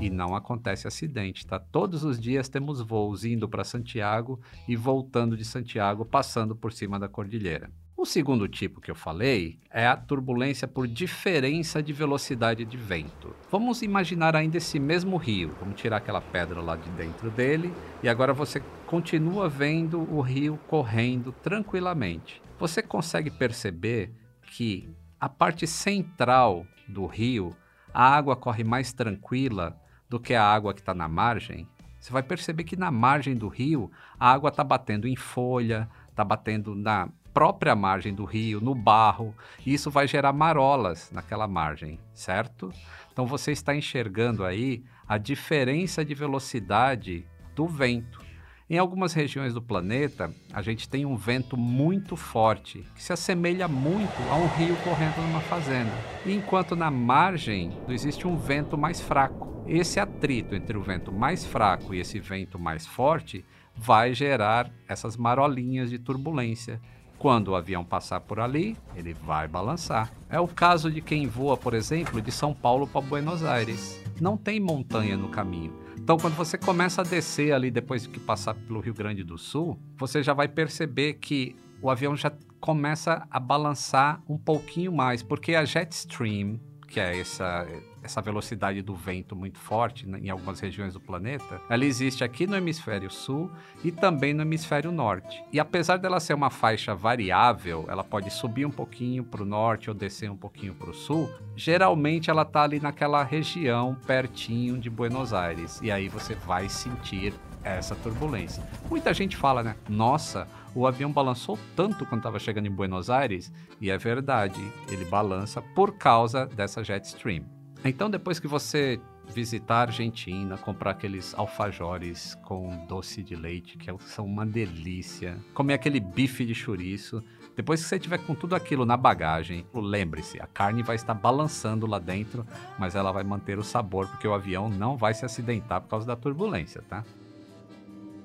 E 0.00 0.08
não 0.08 0.34
acontece 0.34 0.86
acidente, 0.86 1.46
tá? 1.46 1.58
Todos 1.58 2.04
os 2.04 2.18
dias 2.18 2.48
temos 2.48 2.80
voos 2.80 3.24
indo 3.24 3.48
para 3.48 3.64
Santiago 3.64 4.40
e 4.68 4.76
voltando 4.76 5.36
de 5.36 5.44
Santiago, 5.44 6.04
passando 6.04 6.54
por 6.54 6.72
cima 6.72 6.98
da 6.98 7.08
cordilheira. 7.08 7.70
O 8.00 8.06
segundo 8.06 8.48
tipo 8.48 8.80
que 8.80 8.90
eu 8.90 8.94
falei 8.94 9.58
é 9.70 9.86
a 9.86 9.94
turbulência 9.94 10.66
por 10.66 10.88
diferença 10.88 11.82
de 11.82 11.92
velocidade 11.92 12.64
de 12.64 12.76
vento. 12.78 13.36
Vamos 13.50 13.82
imaginar 13.82 14.34
ainda 14.34 14.56
esse 14.56 14.80
mesmo 14.80 15.18
rio. 15.18 15.54
Vamos 15.60 15.78
tirar 15.78 15.98
aquela 15.98 16.22
pedra 16.22 16.62
lá 16.62 16.76
de 16.76 16.88
dentro 16.92 17.30
dele 17.30 17.70
e 18.02 18.08
agora 18.08 18.32
você 18.32 18.62
continua 18.86 19.50
vendo 19.50 20.00
o 20.10 20.22
rio 20.22 20.58
correndo 20.66 21.30
tranquilamente. 21.42 22.40
Você 22.58 22.80
consegue 22.80 23.30
perceber 23.30 24.10
que 24.44 24.88
a 25.20 25.28
parte 25.28 25.66
central 25.66 26.64
do 26.88 27.04
rio, 27.04 27.54
a 27.92 28.16
água 28.16 28.34
corre 28.34 28.64
mais 28.64 28.94
tranquila 28.94 29.78
do 30.08 30.18
que 30.18 30.32
a 30.32 30.42
água 30.42 30.72
que 30.72 30.80
está 30.80 30.94
na 30.94 31.06
margem, 31.06 31.68
você 32.00 32.10
vai 32.10 32.22
perceber 32.22 32.64
que 32.64 32.76
na 32.76 32.90
margem 32.90 33.36
do 33.36 33.46
rio 33.46 33.90
a 34.18 34.32
água 34.32 34.48
está 34.48 34.64
batendo 34.64 35.06
em 35.06 35.16
folha, 35.16 35.86
está 36.08 36.24
batendo 36.24 36.74
na 36.74 37.10
própria 37.32 37.74
margem 37.74 38.14
do 38.14 38.24
rio, 38.24 38.60
no 38.60 38.74
barro, 38.74 39.34
e 39.64 39.72
isso 39.72 39.90
vai 39.90 40.06
gerar 40.06 40.32
marolas 40.32 41.10
naquela 41.12 41.46
margem, 41.46 41.98
certo? 42.12 42.72
Então 43.12 43.26
você 43.26 43.52
está 43.52 43.74
enxergando 43.74 44.44
aí 44.44 44.82
a 45.06 45.18
diferença 45.18 46.04
de 46.04 46.14
velocidade 46.14 47.26
do 47.54 47.66
vento. 47.66 48.30
Em 48.68 48.78
algumas 48.78 49.12
regiões 49.12 49.52
do 49.52 49.60
planeta, 49.60 50.32
a 50.52 50.62
gente 50.62 50.88
tem 50.88 51.04
um 51.04 51.16
vento 51.16 51.56
muito 51.56 52.14
forte, 52.14 52.84
que 52.94 53.02
se 53.02 53.12
assemelha 53.12 53.66
muito 53.66 54.16
a 54.30 54.36
um 54.36 54.46
rio 54.46 54.76
correndo 54.84 55.20
numa 55.22 55.40
fazenda. 55.40 55.90
Enquanto 56.24 56.76
na 56.76 56.88
margem 56.88 57.76
existe 57.88 58.28
um 58.28 58.36
vento 58.36 58.78
mais 58.78 59.00
fraco. 59.00 59.64
Esse 59.66 59.98
atrito 59.98 60.54
entre 60.54 60.76
o 60.76 60.82
vento 60.82 61.10
mais 61.12 61.44
fraco 61.44 61.92
e 61.92 61.98
esse 61.98 62.20
vento 62.20 62.60
mais 62.60 62.86
forte 62.86 63.44
vai 63.74 64.14
gerar 64.14 64.70
essas 64.86 65.16
marolinhas 65.16 65.90
de 65.90 65.98
turbulência. 65.98 66.80
Quando 67.20 67.48
o 67.48 67.54
avião 67.54 67.84
passar 67.84 68.18
por 68.18 68.40
ali, 68.40 68.76
ele 68.96 69.14
vai 69.14 69.46
balançar. 69.46 70.10
É 70.28 70.40
o 70.40 70.48
caso 70.48 70.90
de 70.90 71.00
quem 71.00 71.28
voa, 71.28 71.56
por 71.56 71.74
exemplo, 71.74 72.20
de 72.20 72.32
São 72.32 72.52
Paulo 72.52 72.88
para 72.88 73.00
Buenos 73.00 73.44
Aires. 73.44 74.02
Não 74.20 74.36
tem 74.36 74.58
montanha 74.58 75.16
no 75.16 75.28
caminho 75.28 75.72
então, 76.02 76.18
quando 76.18 76.34
você 76.34 76.58
começa 76.58 77.02
a 77.02 77.04
descer 77.04 77.52
ali 77.52 77.70
depois 77.70 78.04
que 78.04 78.18
passar 78.18 78.54
pelo 78.54 78.80
Rio 78.80 78.94
Grande 78.94 79.22
do 79.22 79.38
Sul, 79.38 79.78
você 79.96 80.24
já 80.24 80.32
vai 80.32 80.48
perceber 80.48 81.14
que 81.14 81.54
o 81.80 81.90
avião 81.90 82.16
já 82.16 82.32
começa 82.58 83.24
a 83.30 83.38
balançar 83.38 84.20
um 84.28 84.36
pouquinho 84.36 84.90
mais, 84.90 85.22
porque 85.22 85.54
a 85.54 85.64
jet 85.64 85.92
stream, 85.92 86.58
que 86.88 86.98
é 86.98 87.20
essa 87.20 87.64
essa 88.02 88.20
velocidade 88.20 88.82
do 88.82 88.94
vento 88.94 89.36
muito 89.36 89.58
forte 89.58 90.06
né, 90.06 90.18
em 90.22 90.30
algumas 90.30 90.60
regiões 90.60 90.94
do 90.94 91.00
planeta, 91.00 91.60
ela 91.68 91.84
existe 91.84 92.24
aqui 92.24 92.46
no 92.46 92.56
hemisfério 92.56 93.10
sul 93.10 93.50
e 93.84 93.92
também 93.92 94.32
no 94.32 94.42
hemisfério 94.42 94.90
norte. 94.90 95.42
E 95.52 95.60
apesar 95.60 95.98
dela 95.98 96.20
ser 96.20 96.34
uma 96.34 96.50
faixa 96.50 96.94
variável, 96.94 97.84
ela 97.88 98.04
pode 98.04 98.30
subir 98.30 98.64
um 98.64 98.70
pouquinho 98.70 99.24
para 99.24 99.42
o 99.42 99.46
norte 99.46 99.90
ou 99.90 99.94
descer 99.94 100.30
um 100.30 100.36
pouquinho 100.36 100.74
para 100.74 100.90
o 100.90 100.94
sul, 100.94 101.30
geralmente 101.54 102.30
ela 102.30 102.42
está 102.42 102.62
ali 102.62 102.80
naquela 102.80 103.22
região 103.22 103.96
pertinho 104.06 104.78
de 104.78 104.88
Buenos 104.88 105.32
Aires. 105.32 105.80
E 105.82 105.90
aí 105.90 106.08
você 106.08 106.34
vai 106.34 106.68
sentir 106.68 107.34
essa 107.62 107.94
turbulência. 107.94 108.62
Muita 108.88 109.12
gente 109.12 109.36
fala, 109.36 109.62
né? 109.62 109.76
Nossa, 109.88 110.48
o 110.74 110.86
avião 110.86 111.12
balançou 111.12 111.58
tanto 111.76 112.06
quando 112.06 112.20
estava 112.20 112.38
chegando 112.38 112.66
em 112.66 112.70
Buenos 112.70 113.10
Aires, 113.10 113.52
e 113.80 113.90
é 113.90 113.98
verdade, 113.98 114.60
ele 114.88 115.04
balança 115.04 115.60
por 115.60 115.92
causa 115.96 116.46
dessa 116.46 116.82
jet 116.82 117.04
stream. 117.04 117.59
Então, 117.84 118.10
depois 118.10 118.38
que 118.38 118.46
você 118.46 119.00
visitar 119.30 119.76
a 119.76 119.80
Argentina, 119.82 120.58
comprar 120.58 120.90
aqueles 120.90 121.34
alfajores 121.34 122.34
com 122.42 122.84
doce 122.86 123.22
de 123.22 123.34
leite, 123.34 123.78
que 123.78 123.90
são 124.00 124.26
uma 124.26 124.44
delícia, 124.44 125.38
comer 125.54 125.74
aquele 125.74 126.00
bife 126.00 126.44
de 126.44 126.54
chouriço, 126.54 127.22
depois 127.56 127.82
que 127.82 127.88
você 127.88 127.98
tiver 127.98 128.18
com 128.18 128.34
tudo 128.34 128.54
aquilo 128.54 128.84
na 128.84 128.96
bagagem, 128.96 129.64
lembre-se, 129.72 130.40
a 130.40 130.46
carne 130.46 130.82
vai 130.82 130.96
estar 130.96 131.14
balançando 131.14 131.86
lá 131.86 131.98
dentro, 131.98 132.44
mas 132.78 132.94
ela 132.94 133.12
vai 133.12 133.22
manter 133.22 133.58
o 133.58 133.62
sabor, 133.62 134.08
porque 134.08 134.26
o 134.26 134.34
avião 134.34 134.68
não 134.68 134.96
vai 134.96 135.14
se 135.14 135.24
acidentar 135.24 135.80
por 135.80 135.88
causa 135.88 136.06
da 136.06 136.16
turbulência, 136.16 136.82
tá? 136.82 137.04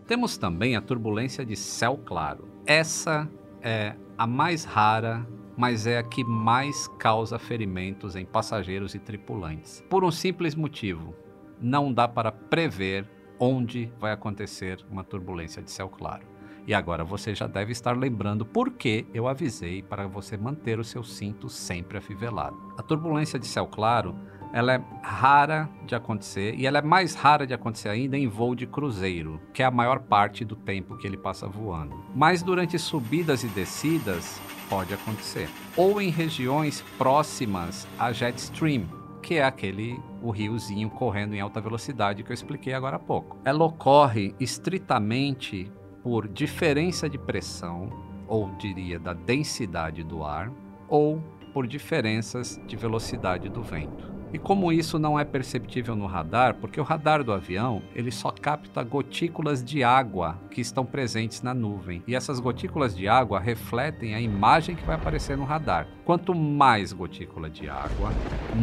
Temos 0.07 0.37
também 0.37 0.75
a 0.75 0.81
turbulência 0.81 1.45
de 1.45 1.55
céu 1.55 1.99
claro. 2.03 2.47
Essa 2.65 3.29
é 3.61 3.95
a 4.17 4.27
mais 4.27 4.63
rara 4.63 5.25
mas 5.57 5.87
é 5.87 5.97
a 5.97 6.03
que 6.03 6.23
mais 6.23 6.87
causa 6.99 7.39
ferimentos 7.39 8.15
em 8.15 8.25
passageiros 8.25 8.95
e 8.95 8.99
tripulantes. 8.99 9.83
Por 9.89 10.03
um 10.03 10.11
simples 10.11 10.55
motivo: 10.55 11.15
não 11.61 11.91
dá 11.91 12.07
para 12.07 12.31
prever 12.31 13.09
onde 13.39 13.91
vai 13.99 14.11
acontecer 14.11 14.79
uma 14.89 15.03
turbulência 15.03 15.61
de 15.61 15.71
céu 15.71 15.89
claro. 15.89 16.25
E 16.67 16.73
agora 16.73 17.03
você 17.03 17.35
já 17.35 17.45
deve 17.45 17.71
estar 17.71 17.95
lembrando 17.95 18.43
por 18.43 18.71
que 18.71 19.05
eu 19.13 19.27
avisei 19.27 19.83
para 19.83 20.07
você 20.07 20.35
manter 20.35 20.79
o 20.79 20.83
seu 20.83 21.03
cinto 21.03 21.47
sempre 21.47 21.97
afivelado. 21.97 22.57
A 22.77 22.81
turbulência 22.81 23.37
de 23.37 23.45
céu 23.45 23.67
claro 23.67 24.15
ela 24.55 24.73
é 24.73 24.81
rara 25.03 25.69
de 25.85 25.95
acontecer 25.95 26.55
e 26.55 26.65
ela 26.65 26.77
é 26.77 26.81
mais 26.81 27.13
rara 27.13 27.45
de 27.45 27.53
acontecer 27.53 27.89
ainda 27.89 28.17
em 28.17 28.25
voo 28.25 28.55
de 28.55 28.65
cruzeiro, 28.65 29.37
que 29.53 29.61
é 29.61 29.65
a 29.65 29.71
maior 29.71 29.99
parte 29.99 30.45
do 30.45 30.55
tempo 30.55 30.95
que 30.95 31.05
ele 31.05 31.17
passa 31.17 31.45
voando. 31.45 32.01
Mas 32.15 32.41
durante 32.41 32.79
subidas 32.79 33.43
e 33.43 33.47
descidas 33.47 34.39
pode 34.69 34.93
acontecer. 34.93 35.49
Ou 35.75 36.01
em 36.01 36.09
regiões 36.09 36.83
próximas 36.97 37.87
a 37.97 38.11
jet 38.11 38.37
stream, 38.37 38.85
que 39.21 39.35
é 39.35 39.43
aquele 39.43 39.99
o 40.21 40.31
riozinho 40.31 40.89
correndo 40.89 41.33
em 41.33 41.41
alta 41.41 41.59
velocidade 41.59 42.23
que 42.23 42.31
eu 42.31 42.33
expliquei 42.33 42.73
agora 42.73 42.97
há 42.97 42.99
pouco. 42.99 43.37
Ela 43.43 43.65
ocorre 43.65 44.35
estritamente 44.39 45.71
por 46.03 46.27
diferença 46.27 47.09
de 47.09 47.17
pressão, 47.17 47.89
ou 48.27 48.51
diria 48.57 48.99
da 48.99 49.13
densidade 49.13 50.03
do 50.03 50.23
ar, 50.23 50.51
ou 50.87 51.19
por 51.53 51.65
diferenças 51.65 52.59
de 52.67 52.75
velocidade 52.75 53.49
do 53.49 53.63
vento. 53.63 54.14
E 54.33 54.37
como 54.39 54.71
isso 54.71 54.99
não 54.99 55.19
é 55.19 55.23
perceptível 55.23 55.95
no 55.95 56.05
radar, 56.05 56.55
porque 56.55 56.79
o 56.79 56.83
radar 56.83 57.23
do 57.23 57.31
avião 57.31 57.81
ele 57.93 58.11
só 58.11 58.31
capta 58.31 58.83
gotículas 58.83 59.63
de 59.63 59.83
água 59.83 60.39
que 60.51 60.61
estão 60.61 60.85
presentes 60.85 61.41
na 61.41 61.53
nuvem. 61.53 62.03
E 62.07 62.15
essas 62.15 62.39
gotículas 62.39 62.95
de 62.95 63.07
água 63.07 63.39
refletem 63.39 64.13
a 64.13 64.21
imagem 64.21 64.75
que 64.75 64.85
vai 64.85 64.95
aparecer 64.95 65.37
no 65.37 65.45
radar. 65.45 65.87
Quanto 66.03 66.35
mais 66.35 66.93
gotícula 66.93 67.49
de 67.49 67.69
água, 67.69 68.11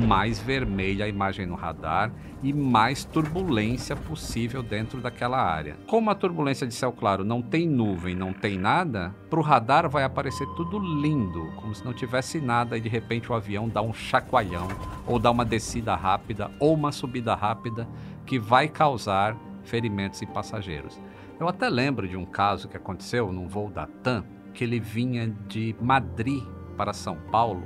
mais 0.07 0.39
vermelha 0.39 1.05
a 1.05 1.09
imagem 1.09 1.47
no 1.47 1.55
radar 1.55 2.13
e 2.43 2.53
mais 2.53 3.05
turbulência 3.05 3.95
possível 3.95 4.63
dentro 4.63 5.01
daquela 5.01 5.39
área. 5.39 5.77
Como 5.87 6.11
a 6.11 6.15
turbulência 6.15 6.67
de 6.67 6.75
céu 6.75 6.93
claro 6.93 7.25
não 7.25 7.41
tem 7.41 7.69
nuvem, 7.69 8.15
não 8.15 8.33
tem 8.33 8.59
nada, 8.59 9.15
para 9.31 9.39
o 9.39 9.43
radar 9.43 9.89
vai 9.89 10.05
aparecer 10.05 10.47
tudo 10.57 10.79
lindo, 10.79 11.53
como 11.57 11.75
se 11.75 11.85
não 11.85 11.93
tivesse 11.93 12.41
nada 12.41 12.77
e 12.77 12.81
de 12.81 12.89
repente 12.89 13.31
o 13.31 13.35
avião 13.35 13.69
dá 13.69 13.81
um 13.81 13.93
chacoalhão 13.93 14.69
ou 15.07 15.19
dá 15.19 15.31
uma 15.31 15.45
descida 15.63 15.95
rápida 15.95 16.51
ou 16.59 16.75
uma 16.75 16.91
subida 16.91 17.37
rápida 17.37 17.89
que 18.27 18.37
vai 18.37 18.69
causar 18.69 19.37
ferimentos 19.63 20.21
em 20.21 20.27
passageiros. 20.27 21.01
Eu 21.39 21.49
até 21.49 21.69
lembro 21.69 22.09
de 22.09 22.17
um 22.17 22.25
caso 22.25 22.69
que 22.69 22.77
aconteceu 22.77 23.33
num 23.33 23.47
voo 23.47 23.71
da 23.71 23.87
TAM, 23.87 24.25
que 24.53 24.65
ele 24.65 24.81
vinha 24.81 25.29
de 25.49 25.75
Madrid 25.81 26.43
para 26.77 26.93
São 26.93 27.17
Paulo 27.31 27.65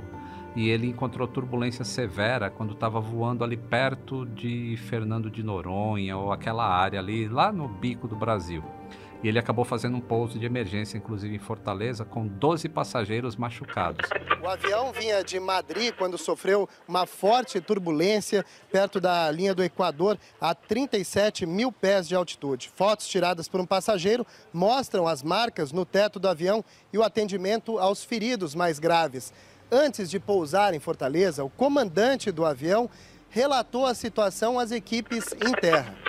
e 0.55 0.69
ele 0.69 0.87
encontrou 0.87 1.27
turbulência 1.27 1.83
severa 1.83 2.49
quando 2.49 2.73
estava 2.73 2.99
voando 2.99 3.43
ali 3.43 3.57
perto 3.57 4.25
de 4.25 4.75
Fernando 4.77 5.29
de 5.29 5.43
Noronha 5.43 6.17
ou 6.17 6.31
aquela 6.31 6.67
área 6.67 6.99
ali, 6.99 7.27
lá 7.27 7.51
no 7.51 7.67
bico 7.67 8.07
do 8.07 8.15
Brasil. 8.15 8.63
E 9.23 9.27
ele 9.27 9.39
acabou 9.39 9.65
fazendo 9.65 9.97
um 9.97 10.01
pouso 10.01 10.37
de 10.37 10.45
emergência, 10.45 10.97
inclusive 10.97 11.35
em 11.35 11.39
Fortaleza, 11.39 12.05
com 12.05 12.27
12 12.27 12.69
passageiros 12.69 13.35
machucados. 13.35 14.07
O 14.41 14.47
avião 14.47 14.91
vinha 14.91 15.23
de 15.23 15.39
Madrid 15.39 15.93
quando 15.97 16.17
sofreu 16.17 16.69
uma 16.87 17.05
forte 17.05 17.59
turbulência 17.59 18.45
perto 18.71 19.01
da 19.01 19.29
linha 19.31 19.55
do 19.55 19.63
Equador, 19.63 20.19
a 20.39 20.53
37 20.53 21.45
mil 21.45 21.71
pés 21.71 22.07
de 22.07 22.15
altitude. 22.15 22.69
Fotos 22.75 23.07
tiradas 23.07 23.47
por 23.47 23.59
um 23.59 23.65
passageiro 23.65 24.25
mostram 24.53 25.07
as 25.07 25.23
marcas 25.23 25.71
no 25.71 25.85
teto 25.85 26.19
do 26.19 26.27
avião 26.27 26.63
e 26.93 26.97
o 26.97 27.03
atendimento 27.03 27.79
aos 27.79 28.03
feridos 28.03 28.53
mais 28.53 28.77
graves. 28.77 29.33
Antes 29.71 30.09
de 30.09 30.19
pousar 30.19 30.73
em 30.73 30.79
Fortaleza, 30.79 31.43
o 31.43 31.49
comandante 31.49 32.31
do 32.31 32.45
avião 32.45 32.89
relatou 33.29 33.85
a 33.85 33.93
situação 33.93 34.57
às 34.57 34.71
equipes 34.71 35.33
em 35.45 35.51
terra. 35.51 36.06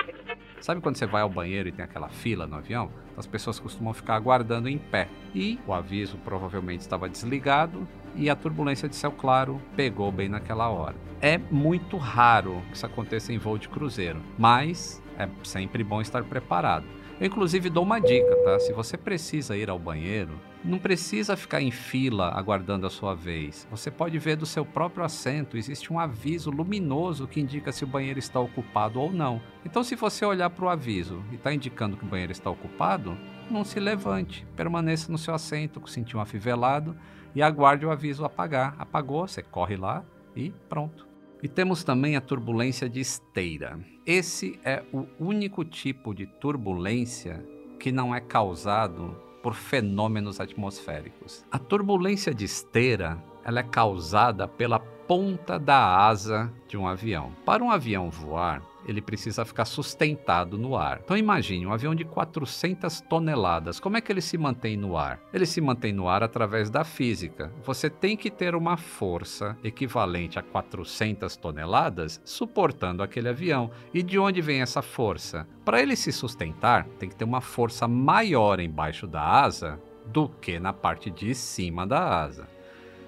Sabe 0.61 0.81
quando 0.81 0.97
você 0.97 1.07
vai 1.07 1.23
ao 1.23 1.29
banheiro 1.29 1.69
e 1.69 1.73
tem 1.73 1.85
aquela 1.85 2.09
fila 2.09 2.47
no 2.47 2.57
avião? 2.57 2.91
As 3.17 3.27
pessoas 3.27 3.59
costumam 3.61 3.95
ficar 3.95 4.17
aguardando 4.17 4.69
em 4.69 4.79
pé. 4.79 5.09
E 5.35 5.59
o 5.67 5.73
aviso 5.73 6.17
provavelmente 6.19 6.81
estava 6.81 7.09
desligado 7.09 7.87
e 8.15 8.29
a 8.29 8.37
turbulência 8.37 8.89
de 8.89 8.97
céu 8.97 9.13
claro 9.13 9.61
pegou 9.77 10.11
bem 10.11 10.29
naquela 10.29 10.69
hora. 10.69 10.97
É 11.21 11.39
muito 11.39 11.97
raro 11.97 12.63
que 12.69 12.77
isso 12.77 12.87
aconteça 12.87 13.33
em 13.33 13.39
voo 13.39 13.59
de 13.59 13.69
cruzeiro, 13.69 14.21
mas 14.37 15.03
é 15.19 15.29
sempre 15.45 15.83
bom 15.85 16.01
estar 16.01 16.25
preparado. 16.25 16.85
Eu, 17.21 17.27
inclusive, 17.27 17.69
dou 17.69 17.83
uma 17.83 17.99
dica, 18.01 18.37
tá? 18.45 18.61
Se 18.61 18.73
você 18.73 18.97
precisa 18.97 19.57
ir 19.57 19.69
ao 19.69 19.79
banheiro, 19.79 20.39
não 20.65 20.79
precisa 20.79 21.37
ficar 21.37 21.61
em 21.61 21.71
fila 21.73 22.29
aguardando 22.29 22.87
a 22.87 22.91
sua 22.91 23.13
vez. 23.13 23.67
Você 23.73 23.91
pode 23.91 24.17
ver 24.21 24.37
do 24.37 24.47
seu 24.47 24.65
próprio 24.65 25.05
assento, 25.05 25.57
existe 25.57 25.93
um 25.93 25.99
aviso 25.99 26.49
luminoso 26.49 27.27
que 27.27 27.41
indica 27.41 27.73
se 27.73 27.83
o 27.83 27.89
banheiro 27.89 28.21
está 28.21 28.39
ocupado 28.39 29.01
ou 29.01 29.13
não. 29.13 29.43
Então, 29.67 29.83
se 29.83 29.97
você 29.97 30.25
olhar 30.25 30.49
para 30.51 30.65
o 30.65 30.69
aviso 30.69 31.21
e 31.33 31.35
está 31.35 31.53
indicando 31.53 31.97
que 31.97 32.05
o 32.05 32.09
banheiro 32.09 32.31
está 32.31 32.51
ocupado, 32.51 33.19
não 33.51 33.65
se 33.65 33.81
levante, 33.81 34.47
permaneça 34.55 35.11
no 35.11 35.19
seu 35.19 35.35
assento, 35.35 35.81
o 35.83 35.89
cintinho 35.89 36.21
afivelado 36.21 36.97
e 37.35 37.43
aguarde 37.43 37.85
o 37.85 37.91
aviso 37.91 38.25
apagar. 38.25 38.77
Apagou, 38.79 39.27
você 39.27 39.43
corre 39.43 39.77
lá 39.77 40.05
e 40.37 40.51
pronto. 40.69 41.08
E 41.43 41.49
temos 41.49 41.85
também 41.85 42.17
a 42.17 42.21
turbulência 42.21 42.89
de 42.89 43.01
esteira. 43.01 43.79
Esse 44.05 44.59
é 44.65 44.83
o 44.93 45.07
único 45.21 45.65
tipo 45.65 46.13
de 46.13 46.27
turbulência 46.27 47.45
que 47.79 47.93
não 47.93 48.15
é 48.15 48.21
causado 48.21 49.17
por 49.43 49.55
fenômenos 49.55 50.41
atmosféricos. 50.41 51.45
A 51.51 51.59
turbulência 51.59 52.35
de 52.35 52.45
esteira 52.45 53.23
ela 53.45 53.61
é 53.61 53.63
causada 53.63 54.49
pela 54.49 54.79
ponta 54.79 55.59
da 55.59 56.07
asa 56.07 56.53
de 56.69 56.77
um 56.77 56.87
avião. 56.87 57.33
Para 57.47 57.65
um 57.65 57.71
avião 57.71 58.11
voar, 58.11 58.63
ele 58.89 59.03
precisa 59.03 59.45
ficar 59.45 59.67
sustentado 59.67 60.57
no 60.57 60.75
ar. 60.75 61.01
Então 61.05 61.17
imagine 61.17 61.67
um 61.67 61.73
avião 61.73 61.95
de 61.95 62.05
400 62.05 63.03
toneladas, 63.03 63.79
como 63.79 63.99
é 63.99 64.01
que 64.01 64.11
ele 64.11 64.23
se 64.23 64.39
mantém 64.39 64.77
no 64.77 64.97
ar? 64.97 65.21
Ele 65.33 65.45
se 65.45 65.61
mantém 65.61 65.93
no 65.93 66.09
ar 66.09 66.23
através 66.23 66.71
da 66.71 66.83
física. 66.85 67.53
Você 67.63 67.91
tem 67.91 68.17
que 68.17 68.31
ter 68.31 68.55
uma 68.55 68.79
força 68.79 69.57
equivalente 69.63 70.39
a 70.39 70.43
400 70.43 71.37
toneladas 71.37 72.21
suportando 72.25 73.03
aquele 73.03 73.29
avião. 73.29 73.71
E 73.93 74.03
de 74.03 74.19
onde 74.19 74.41
vem 74.41 74.63
essa 74.63 74.81
força? 74.81 75.47
Para 75.65 75.83
ele 75.83 75.95
se 75.95 76.11
sustentar, 76.11 76.87
tem 76.99 77.09
que 77.09 77.17
ter 77.17 77.25
uma 77.25 77.43
força 77.43 77.87
maior 77.87 78.59
embaixo 78.59 79.07
da 79.07 79.23
asa 79.23 79.79
do 80.07 80.29
que 80.29 80.59
na 80.59 80.73
parte 80.73 81.11
de 81.11 81.35
cima 81.35 81.87
da 81.87 82.23
asa. 82.23 82.49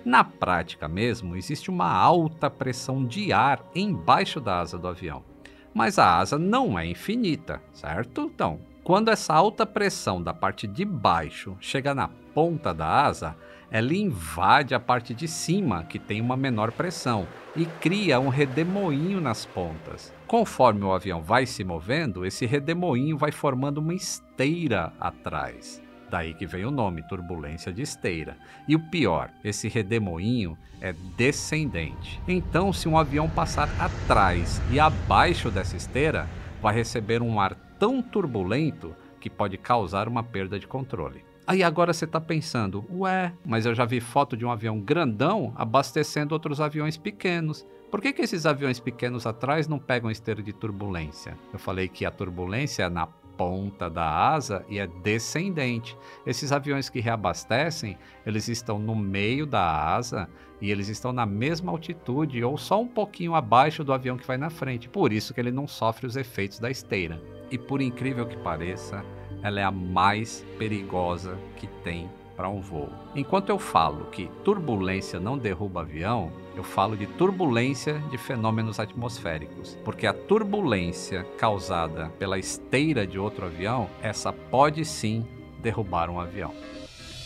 Na 0.04 0.24
prática 0.24 0.88
mesmo, 0.88 1.36
existe 1.36 1.70
uma 1.70 1.90
alta 1.90 2.50
pressão 2.50 3.04
de 3.04 3.32
ar 3.32 3.62
embaixo 3.74 4.40
da 4.40 4.60
asa 4.60 4.78
do 4.78 4.88
avião 4.88 5.29
mas 5.74 5.98
a 5.98 6.18
asa 6.18 6.38
não 6.38 6.78
é 6.78 6.86
infinita, 6.86 7.62
certo? 7.72 8.30
Então, 8.34 8.60
quando 8.82 9.10
essa 9.10 9.34
alta 9.34 9.64
pressão 9.64 10.22
da 10.22 10.34
parte 10.34 10.66
de 10.66 10.84
baixo 10.84 11.56
chega 11.60 11.94
na 11.94 12.08
ponta 12.34 12.72
da 12.72 13.04
asa, 13.04 13.36
ela 13.70 13.94
invade 13.94 14.74
a 14.74 14.80
parte 14.80 15.14
de 15.14 15.28
cima, 15.28 15.84
que 15.84 15.98
tem 15.98 16.20
uma 16.20 16.36
menor 16.36 16.72
pressão, 16.72 17.26
e 17.54 17.64
cria 17.64 18.18
um 18.18 18.28
redemoinho 18.28 19.20
nas 19.20 19.46
pontas. 19.46 20.12
Conforme 20.26 20.82
o 20.82 20.92
avião 20.92 21.22
vai 21.22 21.46
se 21.46 21.62
movendo, 21.62 22.24
esse 22.26 22.46
redemoinho 22.46 23.16
vai 23.16 23.30
formando 23.30 23.78
uma 23.78 23.94
esteira 23.94 24.92
atrás. 24.98 25.80
Daí 26.10 26.34
que 26.34 26.44
vem 26.44 26.64
o 26.64 26.72
nome, 26.72 27.02
turbulência 27.02 27.72
de 27.72 27.82
esteira. 27.82 28.36
E 28.66 28.74
o 28.74 28.80
pior, 28.80 29.30
esse 29.44 29.68
redemoinho 29.68 30.58
é 30.80 30.92
descendente. 31.16 32.20
Então, 32.26 32.72
se 32.72 32.88
um 32.88 32.98
avião 32.98 33.28
passar 33.28 33.68
atrás 33.78 34.60
e 34.72 34.80
abaixo 34.80 35.50
dessa 35.50 35.76
esteira, 35.76 36.28
vai 36.60 36.74
receber 36.74 37.22
um 37.22 37.38
ar 37.40 37.54
tão 37.78 38.02
turbulento 38.02 38.94
que 39.20 39.30
pode 39.30 39.56
causar 39.56 40.08
uma 40.08 40.22
perda 40.22 40.58
de 40.58 40.66
controle. 40.66 41.24
Aí 41.46 41.62
agora 41.62 41.92
você 41.92 42.04
está 42.04 42.20
pensando, 42.20 42.84
ué, 42.90 43.32
mas 43.44 43.66
eu 43.66 43.74
já 43.74 43.84
vi 43.84 44.00
foto 44.00 44.36
de 44.36 44.44
um 44.44 44.50
avião 44.50 44.80
grandão 44.80 45.52
abastecendo 45.56 46.32
outros 46.32 46.60
aviões 46.60 46.96
pequenos. 46.96 47.66
Por 47.90 48.00
que, 48.00 48.12
que 48.12 48.22
esses 48.22 48.46
aviões 48.46 48.78
pequenos 48.78 49.26
atrás 49.26 49.66
não 49.66 49.78
pegam 49.78 50.10
esteira 50.10 50.42
de 50.42 50.52
turbulência? 50.52 51.36
Eu 51.52 51.58
falei 51.58 51.88
que 51.88 52.06
a 52.06 52.10
turbulência 52.10 52.84
é 52.84 52.88
na 52.88 53.08
ponta 53.40 53.88
da 53.88 54.06
asa 54.06 54.66
e 54.68 54.78
é 54.78 54.86
descendente. 54.86 55.96
Esses 56.26 56.52
aviões 56.52 56.90
que 56.90 57.00
reabastecem, 57.00 57.96
eles 58.26 58.48
estão 58.48 58.78
no 58.78 58.94
meio 58.94 59.46
da 59.46 59.94
asa 59.94 60.28
e 60.60 60.70
eles 60.70 60.88
estão 60.88 61.10
na 61.10 61.24
mesma 61.24 61.72
altitude 61.72 62.44
ou 62.44 62.58
só 62.58 62.82
um 62.82 62.86
pouquinho 62.86 63.34
abaixo 63.34 63.82
do 63.82 63.94
avião 63.94 64.18
que 64.18 64.26
vai 64.26 64.36
na 64.36 64.50
frente. 64.50 64.90
Por 64.90 65.10
isso 65.10 65.32
que 65.32 65.40
ele 65.40 65.50
não 65.50 65.66
sofre 65.66 66.06
os 66.06 66.16
efeitos 66.16 66.58
da 66.58 66.70
esteira. 66.70 67.18
E 67.50 67.56
por 67.56 67.80
incrível 67.80 68.26
que 68.26 68.36
pareça, 68.36 69.02
ela 69.42 69.58
é 69.58 69.64
a 69.64 69.70
mais 69.70 70.44
perigosa 70.58 71.38
que 71.56 71.66
tem 71.82 72.10
para 72.36 72.50
um 72.50 72.60
voo. 72.60 72.90
Enquanto 73.16 73.48
eu 73.48 73.58
falo 73.58 74.10
que 74.10 74.30
turbulência 74.44 75.18
não 75.18 75.38
derruba 75.38 75.80
avião, 75.80 76.30
eu 76.56 76.64
falo 76.64 76.96
de 76.96 77.06
turbulência 77.06 77.98
de 78.10 78.18
fenômenos 78.18 78.80
atmosféricos, 78.80 79.78
porque 79.84 80.06
a 80.06 80.12
turbulência 80.12 81.24
causada 81.38 82.10
pela 82.18 82.38
esteira 82.38 83.06
de 83.06 83.18
outro 83.18 83.46
avião, 83.46 83.88
essa 84.02 84.32
pode 84.32 84.84
sim 84.84 85.26
derrubar 85.60 86.10
um 86.10 86.20
avião. 86.20 86.54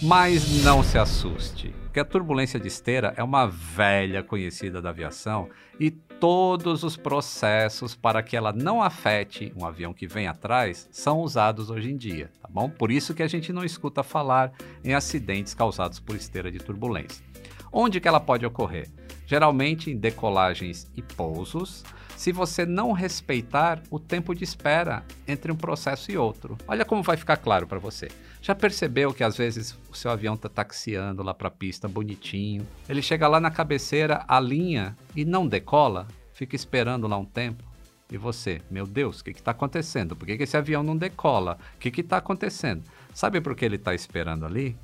Mas 0.03 0.63
não 0.63 0.83
se 0.83 0.99
assuste, 0.99 1.75
porque 1.85 2.01
a 2.01 2.05
turbulência 2.05 2.59
de 2.59 2.69
esteira 2.69 3.15
é 3.17 3.23
uma 3.23 3.47
velha 3.47 4.23
conhecida 4.23 4.83
da 4.83 4.91
aviação 4.91 5.49
e 5.79 5.91
todos 5.91 6.83
os 6.83 6.97
processos 6.97 7.95
para 7.95 8.23
que 8.23 8.37
ela 8.37 8.53
não 8.53 8.83
afete 8.83 9.53
um 9.57 9.65
avião 9.65 9.93
que 9.95 10.07
vem 10.07 10.27
atrás 10.27 10.89
são 10.91 11.21
usados 11.21 11.71
hoje 11.71 11.91
em 11.91 11.97
dia, 11.97 12.31
tá 12.41 12.49
bom? 12.51 12.69
Por 12.69 12.91
isso 12.91 13.15
que 13.15 13.23
a 13.23 13.29
gente 13.29 13.53
não 13.53 13.65
escuta 13.65 14.03
falar 14.03 14.53
em 14.83 14.95
acidentes 14.95 15.55
causados 15.55 16.01
por 16.01 16.17
esteira 16.17 16.51
de 16.51 16.59
turbulência. 16.59 17.25
Onde 17.73 18.01
que 18.01 18.09
ela 18.09 18.21
pode 18.21 18.45
ocorrer? 18.45 18.89
Geralmente 19.27 19.91
em 19.91 19.97
decolagens 19.97 20.91
e 20.97 21.03
pousos, 21.03 21.85
se 22.17 22.33
você 22.33 22.65
não 22.65 22.93
respeitar 22.93 23.83
o 23.91 23.99
tempo 23.99 24.35
de 24.35 24.45
espera 24.45 25.05
entre 25.27 25.51
um 25.51 25.57
processo 25.57 26.11
e 26.11 26.17
outro. 26.17 26.57
Olha 26.67 26.85
como 26.85 27.03
vai 27.03 27.17
ficar 27.17 27.37
claro 27.37 27.67
para 27.67 27.79
você. 27.79 28.09
Já 28.41 28.55
percebeu 28.55 29.13
que 29.13 29.25
às 29.25 29.37
vezes 29.37 29.77
o 29.91 29.97
seu 29.97 30.11
avião 30.11 30.35
está 30.35 30.49
taxiando 30.49 31.23
lá 31.23 31.35
para 31.35 31.49
a 31.49 31.51
pista 31.51 31.89
bonitinho, 31.89 32.67
ele 32.89 33.03
chega 33.03 33.27
lá 33.27 33.41
na 33.41 33.51
cabeceira, 33.51 34.25
alinha 34.29 34.97
e 35.17 35.25
não 35.25 35.47
decola? 35.47 36.07
Fica 36.33 36.55
esperando 36.55 37.09
lá 37.09 37.17
um 37.17 37.25
tempo. 37.25 37.65
E 38.11 38.19
você, 38.19 38.61
meu 38.71 38.87
Deus, 38.87 39.21
o 39.21 39.25
que 39.25 39.31
está 39.31 39.53
acontecendo? 39.53 40.15
Por 40.15 40.27
que, 40.27 40.37
que 40.37 40.43
esse 40.43 40.57
avião 40.57 40.83
não 40.83 40.97
decola? 40.97 41.59
O 41.75 41.79
que 41.79 42.01
está 42.01 42.19
acontecendo? 42.19 42.83
Sabe 43.15 43.41
por 43.41 43.57
que 43.57 43.65
ele 43.65 43.77
está 43.77 43.95
esperando 43.95 44.45
ali? 44.45 44.77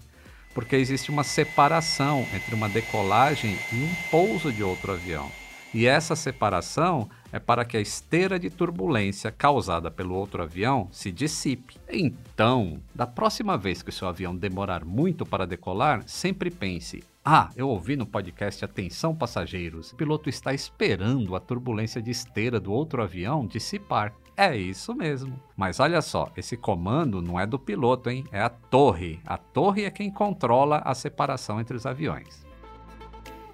Porque 0.55 0.77
existe 0.77 1.11
uma 1.11 1.25
separação 1.25 2.27
entre 2.35 2.55
uma 2.55 2.69
decolagem 2.69 3.57
e 3.73 3.77
um 3.77 3.95
pouso 4.11 4.53
de 4.53 4.63
outro 4.63 4.93
avião. 4.93 5.31
E 5.73 5.87
essa 5.87 6.17
separação 6.17 7.09
é 7.33 7.39
para 7.39 7.65
que 7.65 7.77
a 7.77 7.81
esteira 7.81 8.41
de 8.41 8.51
turbulência 8.51 9.31
causada 9.31 9.89
pelo 9.89 10.17
outro 10.17 10.43
avião 10.43 10.89
se 10.91 11.13
dissipe. 11.13 11.77
Então, 11.89 12.81
da 12.93 13.07
próxima 13.07 13.57
vez 13.57 13.81
que 13.81 13.91
o 13.91 13.93
seu 13.93 14.09
avião 14.09 14.35
demorar 14.35 14.85
muito 14.85 15.25
para 15.25 15.47
decolar, 15.47 16.03
sempre 16.07 16.51
pense: 16.51 17.05
ah, 17.25 17.51
eu 17.55 17.69
ouvi 17.69 17.97
no 17.97 18.07
podcast 18.07 18.65
Atenção 18.65 19.15
Passageiros, 19.15 19.93
o 19.93 19.97
piloto 19.97 20.29
está 20.29 20.53
esperando 20.53 21.37
a 21.37 21.41
turbulência 21.41 22.03
de 22.03 22.11
esteira 22.11 22.59
do 22.59 22.73
outro 22.73 23.03
avião 23.03 23.47
dissipar. 23.47 24.13
É 24.43 24.57
isso 24.57 24.95
mesmo. 24.95 25.39
Mas 25.55 25.81
olha 25.81 26.01
só, 26.01 26.33
esse 26.35 26.57
comando 26.57 27.21
não 27.21 27.39
é 27.39 27.47
do 27.47 27.59
piloto, 27.59 28.09
hein? 28.09 28.25
É 28.33 28.41
a 28.41 28.49
torre. 28.49 29.21
A 29.27 29.37
torre 29.37 29.85
é 29.85 29.91
quem 29.91 30.11
controla 30.11 30.79
a 30.79 30.95
separação 30.95 31.61
entre 31.61 31.77
os 31.77 31.85
aviões. 31.85 32.43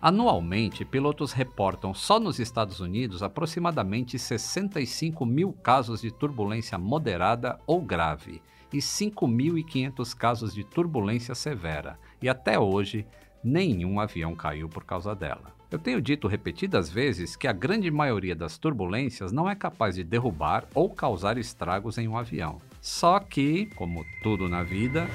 Anualmente, 0.01 0.85
pilotos 0.85 1.33
reportam 1.33 1.93
só 1.93 2.21
nos 2.21 2.39
Estados 2.39 2.79
Unidos 2.79 3.21
aproximadamente 3.21 4.17
65 4.17 5.27
mil 5.27 5.53
casos 5.55 6.03
de 6.03 6.13
turbulência 6.13 6.79
moderada 6.79 7.59
ou 7.67 7.83
grave 7.83 8.41
e 8.73 8.77
5.500 8.77 10.15
casos 10.15 10.55
de 10.55 10.63
turbulência 10.63 11.35
severa, 11.35 11.99
e 12.23 12.29
até 12.29 12.61
hoje 12.61 13.05
nenhum 13.43 13.99
avião 13.99 14.37
caiu 14.37 14.69
por 14.69 14.85
causa 14.85 15.17
dela. 15.17 15.56
Eu 15.71 15.79
tenho 15.79 16.01
dito 16.01 16.29
repetidas 16.29 16.89
vezes 16.89 17.35
que 17.37 17.49
a 17.49 17.53
grande 17.53 17.91
maioria 17.91 18.35
das 18.37 18.57
turbulências 18.57 19.33
não 19.33 19.49
é 19.49 19.55
capaz 19.55 19.97
de 19.97 20.05
derrubar 20.05 20.65
ou 20.75 20.89
causar 20.89 21.39
estragos 21.39 21.99
em 21.99 22.07
um 22.07 22.17
avião. 22.17 22.61
Só 22.81 23.19
que, 23.19 23.67
como 23.75 24.05
tudo 24.23 24.49
na 24.49 24.63
vida, 24.63 25.09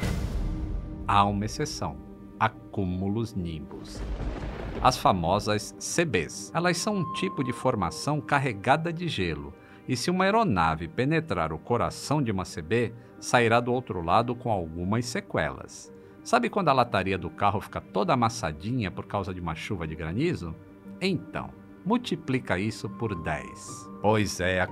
há 1.07 1.23
uma 1.23 1.45
exceção: 1.45 1.97
acúmulos 2.39 3.33
nimbus 3.33 4.01
as 4.81 4.97
famosas 4.97 5.75
CBs. 5.79 6.51
Elas 6.55 6.77
são 6.77 6.97
um 6.97 7.13
tipo 7.13 7.43
de 7.43 7.53
formação 7.53 8.19
carregada 8.19 8.91
de 8.91 9.07
gelo, 9.07 9.53
e 9.87 9.95
se 9.95 10.09
uma 10.09 10.23
aeronave 10.23 10.87
penetrar 10.87 11.53
o 11.53 11.59
coração 11.59 12.21
de 12.21 12.31
uma 12.31 12.43
CB, 12.43 12.93
sairá 13.19 13.59
do 13.59 13.71
outro 13.71 14.03
lado 14.03 14.33
com 14.33 14.51
algumas 14.51 15.05
sequelas. 15.05 15.93
Sabe 16.23 16.49
quando 16.49 16.69
a 16.69 16.73
lataria 16.73 17.17
do 17.17 17.31
carro 17.31 17.59
fica 17.59 17.81
toda 17.81 18.13
amassadinha 18.13 18.91
por 18.91 19.07
causa 19.07 19.33
de 19.33 19.41
uma 19.41 19.55
chuva 19.55 19.87
de 19.87 19.95
granizo? 19.95 20.55
Então, 21.01 21.49
multiplica 21.83 22.59
isso 22.59 22.87
por 22.87 23.15
10. 23.15 23.89
Pois 24.01 24.39
é, 24.39 24.61
a 24.61 24.67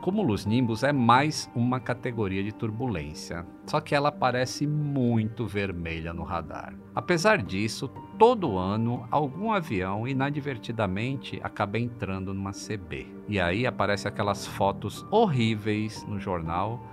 nimbus 0.48 0.84
é 0.84 0.92
mais 0.92 1.50
uma 1.56 1.80
categoria 1.80 2.44
de 2.44 2.52
turbulência, 2.52 3.46
só 3.66 3.80
que 3.80 3.94
ela 3.94 4.12
parece 4.12 4.66
muito 4.66 5.46
vermelha 5.46 6.14
no 6.14 6.24
radar. 6.24 6.74
Apesar 6.96 7.42
disso, 7.42 7.88
todo 8.18 8.58
ano 8.58 9.08
algum 9.10 9.52
avião 9.52 10.08
inadvertidamente 10.08 11.40
acaba 11.44 11.80
entrando 11.80 12.34
numa 12.34 12.52
CB. 12.52 13.08
E 13.28 13.40
aí 13.40 13.66
aparece 13.66 14.08
aquelas 14.08 14.46
fotos 14.46 15.06
horríveis 15.12 16.04
no 16.08 16.20
jornal 16.20 16.84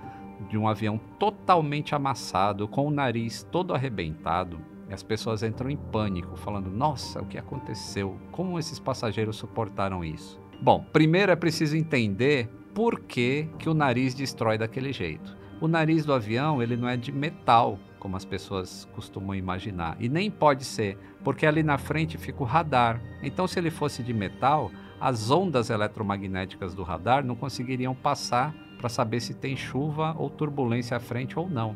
de 0.49 0.57
um 0.59 0.69
avião 0.69 0.99
totalmente 1.19 1.95
amassado, 1.95 2.69
com 2.69 2.87
o 2.87 2.91
nariz 2.91 3.43
todo 3.51 3.75
arrebentado, 3.75 4.61
e 4.89 4.95
as 4.95 5.03
pessoas 5.03 5.43
entram 5.43 5.69
em 5.69 5.77
pânico, 5.77 6.37
falando: 6.37 6.71
Nossa, 6.71 7.21
o 7.21 7.27
que 7.27 7.39
aconteceu? 7.39 8.19
Como 8.31 8.59
esses 8.59 8.79
passageiros 8.79 9.37
suportaram 9.37 10.05
isso? 10.05 10.41
Bom, 10.61 10.85
primeiro 10.93 11.33
é 11.33 11.37
preciso 11.37 11.77
entender 11.77 12.49
por 12.75 13.01
que, 13.01 13.49
que 13.59 13.69
o 13.69 13.75
nariz 13.75 14.15
destrói 14.15 14.57
daquele 14.59 14.93
jeito. 14.93 15.37
O 15.61 15.67
nariz 15.67 16.05
do 16.05 16.13
avião 16.13 16.63
ele 16.63 16.77
não 16.77 16.89
é 16.89 16.97
de 16.97 17.11
metal, 17.11 17.79
como 17.99 18.17
as 18.17 18.25
pessoas 18.25 18.87
costumam 18.95 19.35
imaginar, 19.35 19.97
e 19.99 20.09
nem 20.09 20.31
pode 20.31 20.65
ser, 20.65 20.99
porque 21.25 21.47
ali 21.47 21.63
na 21.63 21.79
frente 21.79 22.19
fica 22.19 22.43
o 22.43 22.47
radar. 22.47 23.03
Então, 23.23 23.47
se 23.47 23.59
ele 23.59 23.71
fosse 23.71 24.03
de 24.03 24.13
metal, 24.13 24.71
as 25.01 25.31
ondas 25.31 25.71
eletromagnéticas 25.71 26.75
do 26.75 26.83
radar 26.83 27.25
não 27.25 27.35
conseguiriam 27.35 27.95
passar 27.95 28.55
para 28.87 28.89
saber 28.89 29.19
se 29.19 29.35
tem 29.35 29.57
chuva 29.57 30.15
ou 30.17 30.31
turbulência 30.31 30.97
à 30.97 31.01
frente 31.01 31.37
ou 31.37 31.51
não. 31.51 31.75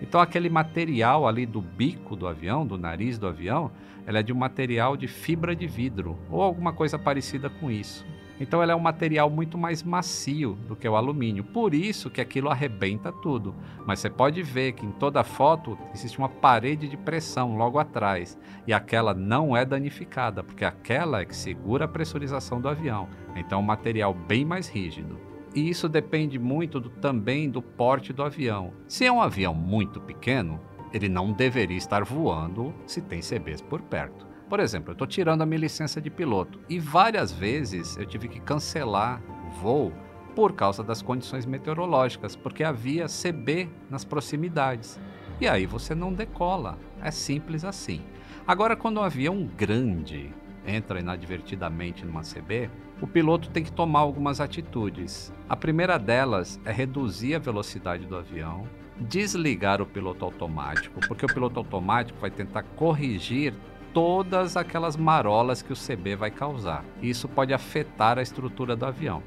Então 0.00 0.20
aquele 0.20 0.48
material 0.48 1.26
ali 1.26 1.44
do 1.44 1.60
bico 1.60 2.14
do 2.14 2.28
avião, 2.28 2.64
do 2.64 2.78
nariz 2.78 3.18
do 3.18 3.26
avião, 3.26 3.72
ela 4.06 4.20
é 4.20 4.22
de 4.22 4.32
um 4.32 4.36
material 4.36 4.96
de 4.96 5.08
fibra 5.08 5.56
de 5.56 5.66
vidro 5.66 6.16
ou 6.30 6.40
alguma 6.40 6.72
coisa 6.72 6.96
parecida 6.96 7.50
com 7.50 7.68
isso. 7.68 8.06
Então 8.38 8.62
ela 8.62 8.70
é 8.70 8.76
um 8.76 8.80
material 8.80 9.28
muito 9.28 9.58
mais 9.58 9.82
macio 9.82 10.56
do 10.68 10.76
que 10.76 10.88
o 10.88 10.94
alumínio. 10.94 11.42
Por 11.42 11.74
isso 11.74 12.08
que 12.08 12.20
aquilo 12.20 12.48
arrebenta 12.48 13.10
tudo. 13.10 13.56
Mas 13.84 13.98
você 13.98 14.08
pode 14.08 14.40
ver 14.40 14.72
que 14.72 14.86
em 14.86 14.92
toda 14.92 15.24
foto 15.24 15.76
existe 15.92 16.18
uma 16.18 16.28
parede 16.28 16.88
de 16.88 16.96
pressão 16.96 17.56
logo 17.56 17.78
atrás. 17.80 18.38
E 18.68 18.72
aquela 18.72 19.12
não 19.12 19.56
é 19.56 19.64
danificada, 19.64 20.44
porque 20.44 20.64
aquela 20.64 21.22
é 21.22 21.24
que 21.24 21.34
segura 21.34 21.86
a 21.86 21.88
pressurização 21.88 22.60
do 22.60 22.68
avião. 22.68 23.08
Então 23.34 23.58
é 23.58 23.62
um 23.62 23.66
material 23.66 24.14
bem 24.14 24.44
mais 24.44 24.68
rígido. 24.68 25.31
E 25.54 25.68
isso 25.68 25.88
depende 25.88 26.38
muito 26.38 26.80
do, 26.80 26.88
também 26.88 27.50
do 27.50 27.60
porte 27.60 28.12
do 28.12 28.22
avião. 28.22 28.72
Se 28.86 29.04
é 29.04 29.12
um 29.12 29.20
avião 29.20 29.54
muito 29.54 30.00
pequeno, 30.00 30.60
ele 30.92 31.08
não 31.08 31.32
deveria 31.32 31.76
estar 31.76 32.04
voando 32.04 32.74
se 32.86 33.00
tem 33.00 33.20
CBs 33.20 33.60
por 33.60 33.82
perto. 33.82 34.26
Por 34.48 34.60
exemplo, 34.60 34.90
eu 34.90 34.92
estou 34.92 35.06
tirando 35.06 35.42
a 35.42 35.46
minha 35.46 35.60
licença 35.60 36.00
de 36.00 36.10
piloto 36.10 36.60
e 36.68 36.78
várias 36.78 37.32
vezes 37.32 37.96
eu 37.96 38.04
tive 38.04 38.28
que 38.28 38.40
cancelar 38.40 39.22
voo 39.60 39.92
por 40.34 40.52
causa 40.52 40.82
das 40.82 41.02
condições 41.02 41.46
meteorológicas, 41.46 42.36
porque 42.36 42.64
havia 42.64 43.06
CB 43.06 43.68
nas 43.90 44.04
proximidades. 44.04 44.98
E 45.40 45.48
aí 45.48 45.66
você 45.66 45.94
não 45.94 46.12
decola. 46.12 46.78
É 47.02 47.10
simples 47.10 47.64
assim. 47.64 48.02
Agora, 48.46 48.76
quando 48.76 48.98
um 48.98 49.02
avião 49.02 49.48
grande 49.56 50.32
entra 50.66 51.00
inadvertidamente 51.00 52.04
numa 52.04 52.22
CB, 52.22 52.70
o 53.00 53.06
piloto 53.06 53.50
tem 53.50 53.64
que 53.64 53.72
tomar 53.72 54.00
algumas 54.00 54.40
atitudes. 54.40 55.32
A 55.48 55.56
primeira 55.56 55.98
delas 55.98 56.60
é 56.64 56.72
reduzir 56.72 57.34
a 57.34 57.38
velocidade 57.38 58.06
do 58.06 58.16
avião, 58.16 58.64
desligar 59.00 59.82
o 59.82 59.86
piloto 59.86 60.24
automático, 60.24 61.00
porque 61.08 61.26
o 61.26 61.32
piloto 61.32 61.58
automático 61.58 62.18
vai 62.20 62.30
tentar 62.30 62.62
corrigir 62.62 63.54
todas 63.92 64.56
aquelas 64.56 64.96
marolas 64.96 65.62
que 65.62 65.72
o 65.72 65.76
CB 65.76 66.16
vai 66.16 66.30
causar. 66.30 66.84
Isso 67.02 67.28
pode 67.28 67.52
afetar 67.52 68.18
a 68.18 68.22
estrutura 68.22 68.74
do 68.74 68.86
avião. 68.86 69.22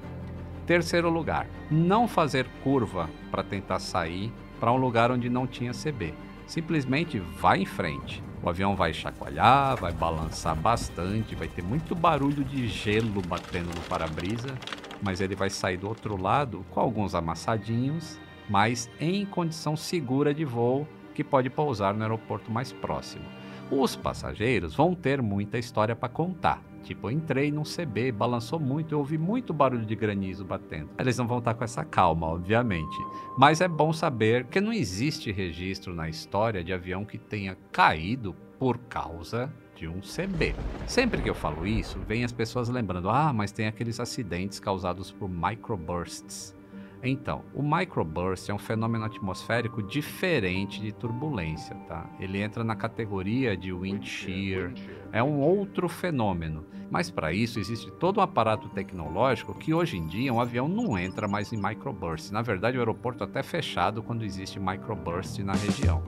Terceiro 0.66 1.10
lugar, 1.10 1.48
não 1.70 2.08
fazer 2.08 2.48
curva 2.64 3.10
para 3.30 3.44
tentar 3.44 3.80
sair 3.80 4.32
para 4.60 4.72
um 4.72 4.78
lugar 4.78 5.12
onde 5.12 5.30
não 5.30 5.46
tinha 5.46 5.72
CB. 5.72 6.14
Simplesmente 6.46 7.20
vai 7.20 7.62
em 7.62 7.66
frente. 7.66 8.24
O 8.44 8.50
avião 8.50 8.76
vai 8.76 8.94
chacoalhar, 8.94 9.76
vai 9.78 9.92
balançar 9.92 10.56
bastante, 10.56 11.34
vai 11.36 11.48
ter 11.48 11.64
muito 11.64 11.96
barulho 11.96 12.44
de 12.44 12.68
gelo 12.68 13.22
batendo 13.28 13.74
no 13.74 13.82
para-brisa, 13.90 14.56
mas 15.02 15.20
ele 15.20 15.36
vai 15.36 15.50
sair 15.50 15.78
do 15.78 15.88
outro 15.88 16.22
lado 16.22 16.64
com 16.70 16.80
alguns 16.80 17.16
amassadinhos, 17.16 18.20
mas 18.48 18.90
em 19.00 19.26
condição 19.26 19.76
segura 19.76 20.34
de 20.34 20.46
voo 20.46 20.88
que 21.16 21.24
pode 21.24 21.50
pousar 21.50 21.94
no 21.94 22.04
aeroporto 22.04 22.52
mais 22.52 22.72
próximo. 22.72 23.26
Os 23.72 23.96
passageiros 23.96 24.76
vão 24.76 24.94
ter 24.94 25.22
muita 25.22 25.58
história 25.58 25.96
para 25.96 26.10
contar. 26.10 26.62
Tipo, 26.86 27.08
eu 27.08 27.12
entrei 27.12 27.52
num 27.52 27.64
CB, 27.64 28.12
balançou 28.12 28.60
muito, 28.60 28.94
eu 28.94 29.00
ouvi 29.00 29.18
muito 29.18 29.52
barulho 29.52 29.88
de 29.88 29.96
granizo 29.96 30.46
batendo. 30.46 30.92
Eles 31.00 31.18
não 31.18 31.26
vão 31.26 31.40
estar 31.40 31.56
com 31.56 31.64
essa 31.64 31.84
calma, 31.84 32.28
obviamente. 32.28 32.96
Mas 33.36 33.60
é 33.60 33.68
bom 33.68 33.92
saber 33.92 34.46
que 34.46 34.62
não 34.62 34.72
existe 34.72 35.32
registro 35.32 35.96
na 35.96 36.08
história 36.08 36.64
de 36.64 36.72
avião 36.72 37.04
que 37.04 37.18
tenha 37.18 37.58
caído 37.72 38.36
por 38.60 38.78
causa 38.78 39.52
de 39.76 39.88
um 39.88 40.00
CB. 40.00 40.54
Sempre 40.86 41.24
que 41.24 41.30
eu 41.30 41.36
falo 41.36 41.66
isso, 41.66 42.00
vem 42.08 42.24
as 42.24 42.32
pessoas 42.32 42.70
lembrando: 42.70 43.10
ah, 43.10 43.34
mas 43.34 43.52
tem 43.52 43.66
aqueles 43.66 44.00
acidentes 44.00 44.60
causados 44.60 45.12
por 45.12 45.28
microbursts. 45.28 46.55
Então, 47.08 47.44
o 47.54 47.62
microburst 47.62 48.50
é 48.50 48.54
um 48.54 48.58
fenômeno 48.58 49.06
atmosférico 49.06 49.84
diferente 49.84 50.82
de 50.82 50.92
turbulência, 50.92 51.76
tá? 51.88 52.10
Ele 52.20 52.42
entra 52.42 52.64
na 52.64 52.76
categoria 52.76 53.56
de 53.56 53.72
wind 53.72 54.04
shear, 54.04 54.74
é 55.12 55.22
um 55.22 55.40
outro 55.40 55.88
fenômeno. 55.88 56.66
Mas 56.90 57.12
para 57.12 57.32
isso 57.32 57.60
existe 57.60 57.92
todo 57.92 58.20
um 58.20 58.24
aparato 58.24 58.70
tecnológico 58.70 59.54
que 59.54 59.74
hoje 59.74 59.98
em 59.98 60.08
dia 60.08 60.34
um 60.34 60.40
avião 60.40 60.68
não 60.68 60.98
entra 60.98 61.28
mais 61.28 61.54
em 61.54 61.62
microburst. 61.62 62.32
Na 62.32 62.42
verdade, 62.42 62.78
o 62.78 62.80
aeroporto 62.80 63.24
é 63.24 63.28
até 63.28 63.44
fechado 63.44 64.02
quando 64.02 64.26
existe 64.26 64.60
microburst 64.60 65.40
na 65.40 65.54
região. 65.54 66.04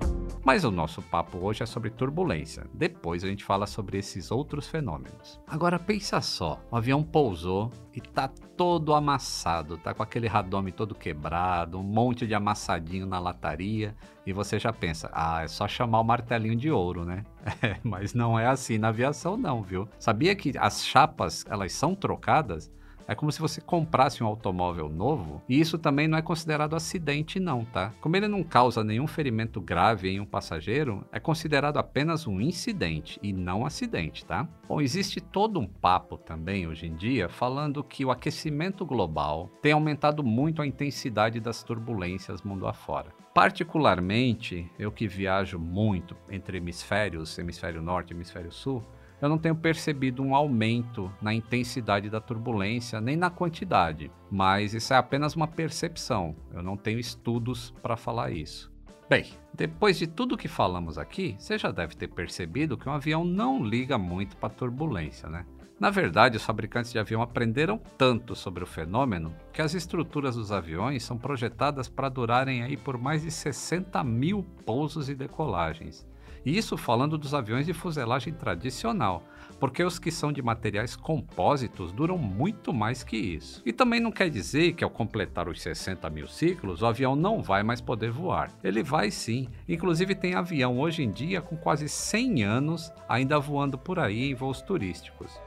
Mas 0.47 0.63
o 0.63 0.71
nosso 0.71 1.01
papo 1.01 1.39
hoje 1.39 1.61
é 1.61 1.65
sobre 1.65 1.89
turbulência. 1.89 2.65
Depois 2.73 3.21
a 3.21 3.27
gente 3.27 3.43
fala 3.43 3.67
sobre 3.67 3.97
esses 3.97 4.31
outros 4.31 4.65
fenômenos. 4.65 5.41
Agora 5.45 5.77
pensa 5.77 6.21
só, 6.21 6.61
o 6.71 6.77
avião 6.77 7.03
pousou 7.03 7.69
e 7.93 7.99
tá 7.99 8.29
todo 8.55 8.93
amassado, 8.93 9.77
tá 9.77 9.93
com 9.93 10.01
aquele 10.01 10.25
radome 10.25 10.71
todo 10.71 10.95
quebrado, 10.95 11.77
um 11.77 11.83
monte 11.83 12.25
de 12.25 12.33
amassadinho 12.33 13.05
na 13.05 13.19
lataria, 13.19 13.93
e 14.25 14.31
você 14.31 14.57
já 14.57 14.71
pensa, 14.71 15.09
ah, 15.11 15.43
é 15.43 15.49
só 15.49 15.67
chamar 15.67 15.99
o 15.99 16.05
martelinho 16.05 16.55
de 16.55 16.71
ouro, 16.71 17.03
né? 17.03 17.25
É, 17.61 17.77
mas 17.83 18.13
não 18.13 18.39
é 18.39 18.45
assim 18.45 18.77
na 18.77 18.89
aviação 18.89 19.35
não, 19.35 19.61
viu? 19.61 19.89
Sabia 19.99 20.33
que 20.35 20.53
as 20.57 20.85
chapas, 20.85 21.43
elas 21.49 21.73
são 21.73 21.93
trocadas 21.93 22.71
é 23.07 23.15
como 23.15 23.31
se 23.31 23.39
você 23.39 23.61
comprasse 23.61 24.23
um 24.23 24.27
automóvel 24.27 24.89
novo 24.89 25.41
e 25.47 25.59
isso 25.59 25.77
também 25.77 26.07
não 26.07 26.17
é 26.17 26.21
considerado 26.21 26.75
acidente, 26.75 27.39
não, 27.39 27.63
tá? 27.63 27.93
Como 28.01 28.15
ele 28.15 28.27
não 28.27 28.43
causa 28.43 28.83
nenhum 28.83 29.07
ferimento 29.07 29.61
grave 29.61 30.09
em 30.09 30.19
um 30.19 30.25
passageiro, 30.25 31.05
é 31.11 31.19
considerado 31.19 31.77
apenas 31.77 32.27
um 32.27 32.41
incidente 32.41 33.19
e 33.23 33.31
não 33.31 33.65
acidente, 33.65 34.25
tá? 34.25 34.47
Bom, 34.67 34.81
existe 34.81 35.21
todo 35.21 35.59
um 35.59 35.67
papo 35.67 36.17
também 36.17 36.67
hoje 36.67 36.87
em 36.87 36.95
dia 36.95 37.29
falando 37.29 37.83
que 37.83 38.03
o 38.03 38.11
aquecimento 38.11 38.85
global 38.85 39.49
tem 39.61 39.71
aumentado 39.71 40.23
muito 40.23 40.61
a 40.61 40.67
intensidade 40.67 41.39
das 41.39 41.63
turbulências 41.63 42.41
mundo 42.41 42.67
afora. 42.67 43.13
Particularmente, 43.33 44.67
eu 44.79 44.91
que 44.91 45.07
viajo 45.07 45.59
muito 45.59 46.15
entre 46.29 46.57
hemisférios, 46.57 47.37
hemisfério 47.37 47.81
norte 47.83 48.11
e 48.11 48.15
hemisfério 48.15 48.51
sul, 48.51 48.83
eu 49.21 49.27
não 49.27 49.37
tenho 49.37 49.55
percebido 49.55 50.21
um 50.21 50.35
aumento 50.35 51.11
na 51.21 51.33
intensidade 51.33 52.09
da 52.09 52.21
turbulência, 52.21 53.01
nem 53.01 53.15
na 53.15 53.29
quantidade, 53.29 54.11
mas 54.29 54.73
isso 54.73 54.93
é 54.93 54.97
apenas 54.97 55.35
uma 55.35 55.47
percepção. 55.47 56.35
Eu 56.53 56.61
não 56.61 56.77
tenho 56.77 56.99
estudos 56.99 57.73
para 57.81 57.97
falar 57.97 58.31
isso. 58.31 58.71
Bem, 59.09 59.25
depois 59.53 59.97
de 59.97 60.05
tudo 60.05 60.37
que 60.37 60.47
falamos 60.47 60.97
aqui, 60.97 61.35
você 61.39 61.57
já 61.57 61.71
deve 61.71 61.95
ter 61.95 62.09
percebido 62.09 62.77
que 62.77 62.89
um 62.89 62.91
avião 62.91 63.23
não 63.23 63.63
liga 63.63 63.97
muito 63.97 64.35
para 64.35 64.49
turbulência, 64.49 65.29
né? 65.29 65.45
Na 65.79 65.91
verdade, 65.91 66.37
os 66.37 66.43
fabricantes 66.43 66.91
de 66.91 66.97
avião 66.97 67.21
aprenderam 67.21 67.79
tanto 67.97 68.35
sobre 68.35 68.63
o 68.63 68.67
fenômeno 68.67 69.33
que 69.53 69.61
as 69.61 69.75
estruturas 69.75 70.35
dos 70.35 70.51
aviões 70.51 71.03
são 71.03 71.17
projetadas 71.17 71.87
para 71.87 72.09
durarem 72.09 72.63
aí 72.63 72.75
por 72.75 72.97
mais 72.97 73.21
de 73.21 73.29
60 73.29 74.03
mil 74.03 74.43
pousos 74.65 75.07
e 75.07 75.13
decolagens. 75.13 76.05
Isso 76.47 76.77
falando 76.77 77.17
dos 77.17 77.33
aviões 77.33 77.65
de 77.65 77.73
fuselagem 77.73 78.33
tradicional, 78.33 79.21
porque 79.59 79.83
os 79.83 79.99
que 79.99 80.09
são 80.09 80.31
de 80.31 80.41
materiais 80.41 80.95
compósitos 80.95 81.91
duram 81.91 82.17
muito 82.17 82.71
mais 82.71 83.03
que 83.03 83.17
isso. 83.17 83.61
E 83.65 83.73
também 83.73 83.99
não 83.99 84.13
quer 84.13 84.29
dizer 84.29 84.71
que 84.71 84.81
ao 84.81 84.89
completar 84.89 85.49
os 85.49 85.61
60 85.61 86.09
mil 86.09 86.25
ciclos, 86.25 86.81
o 86.81 86.85
avião 86.85 87.17
não 87.17 87.43
vai 87.43 87.63
mais 87.63 87.81
poder 87.81 88.11
voar. 88.11 88.49
Ele 88.63 88.81
vai 88.81 89.11
sim. 89.11 89.49
Inclusive 89.67 90.15
tem 90.15 90.35
avião 90.35 90.79
hoje 90.79 91.03
em 91.03 91.11
dia 91.11 91.41
com 91.41 91.57
quase 91.57 91.89
100 91.89 92.43
anos 92.45 92.93
ainda 93.09 93.37
voando 93.37 93.77
por 93.77 93.99
aí 93.99 94.31
em 94.31 94.33
voos 94.33 94.61
turísticos. 94.61 95.37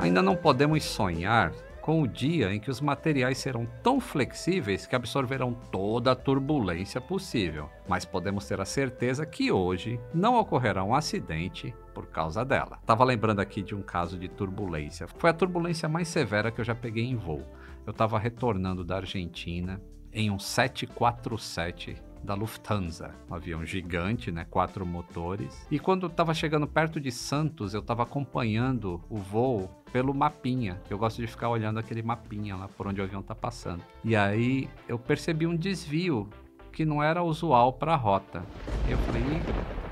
Ainda 0.00 0.20
não 0.20 0.34
podemos 0.34 0.82
sonhar 0.82 1.52
com 1.86 2.02
o 2.02 2.08
dia 2.08 2.52
em 2.52 2.58
que 2.58 2.68
os 2.68 2.80
materiais 2.80 3.38
serão 3.38 3.64
tão 3.80 4.00
flexíveis 4.00 4.88
que 4.88 4.96
absorverão 4.96 5.54
toda 5.70 6.10
a 6.10 6.16
turbulência 6.16 7.00
possível, 7.00 7.70
mas 7.88 8.04
podemos 8.04 8.44
ter 8.44 8.60
a 8.60 8.64
certeza 8.64 9.24
que 9.24 9.52
hoje 9.52 10.00
não 10.12 10.34
ocorrerá 10.34 10.82
um 10.82 10.96
acidente 10.96 11.72
por 11.94 12.08
causa 12.08 12.44
dela. 12.44 12.80
Tava 12.84 13.04
lembrando 13.04 13.38
aqui 13.38 13.62
de 13.62 13.72
um 13.72 13.82
caso 13.82 14.18
de 14.18 14.28
turbulência. 14.28 15.06
Foi 15.06 15.30
a 15.30 15.32
turbulência 15.32 15.88
mais 15.88 16.08
severa 16.08 16.50
que 16.50 16.60
eu 16.60 16.64
já 16.64 16.74
peguei 16.74 17.04
em 17.04 17.14
voo. 17.14 17.46
Eu 17.86 17.92
estava 17.92 18.18
retornando 18.18 18.82
da 18.82 18.96
Argentina 18.96 19.80
em 20.12 20.28
um 20.28 20.40
747 20.40 22.02
da 22.26 22.34
Lufthansa, 22.34 23.14
um 23.30 23.34
avião 23.34 23.64
gigante, 23.64 24.32
né, 24.32 24.44
quatro 24.50 24.84
motores. 24.84 25.66
E 25.70 25.78
quando 25.78 26.08
estava 26.08 26.34
chegando 26.34 26.66
perto 26.66 27.00
de 27.00 27.10
Santos, 27.12 27.72
eu 27.72 27.80
estava 27.80 28.02
acompanhando 28.02 29.00
o 29.08 29.16
voo 29.16 29.70
pelo 29.92 30.12
mapinha. 30.12 30.80
Eu 30.90 30.98
gosto 30.98 31.22
de 31.22 31.26
ficar 31.26 31.48
olhando 31.48 31.78
aquele 31.78 32.02
mapinha 32.02 32.56
lá 32.56 32.68
por 32.68 32.88
onde 32.88 33.00
o 33.00 33.04
avião 33.04 33.20
está 33.20 33.34
passando. 33.34 33.82
E 34.04 34.16
aí 34.16 34.68
eu 34.88 34.98
percebi 34.98 35.46
um 35.46 35.56
desvio 35.56 36.28
que 36.72 36.84
não 36.84 37.02
era 37.02 37.22
usual 37.22 37.72
para 37.72 37.94
a 37.94 37.96
rota. 37.96 38.44
Eu 38.88 38.98
falei, 38.98 39.22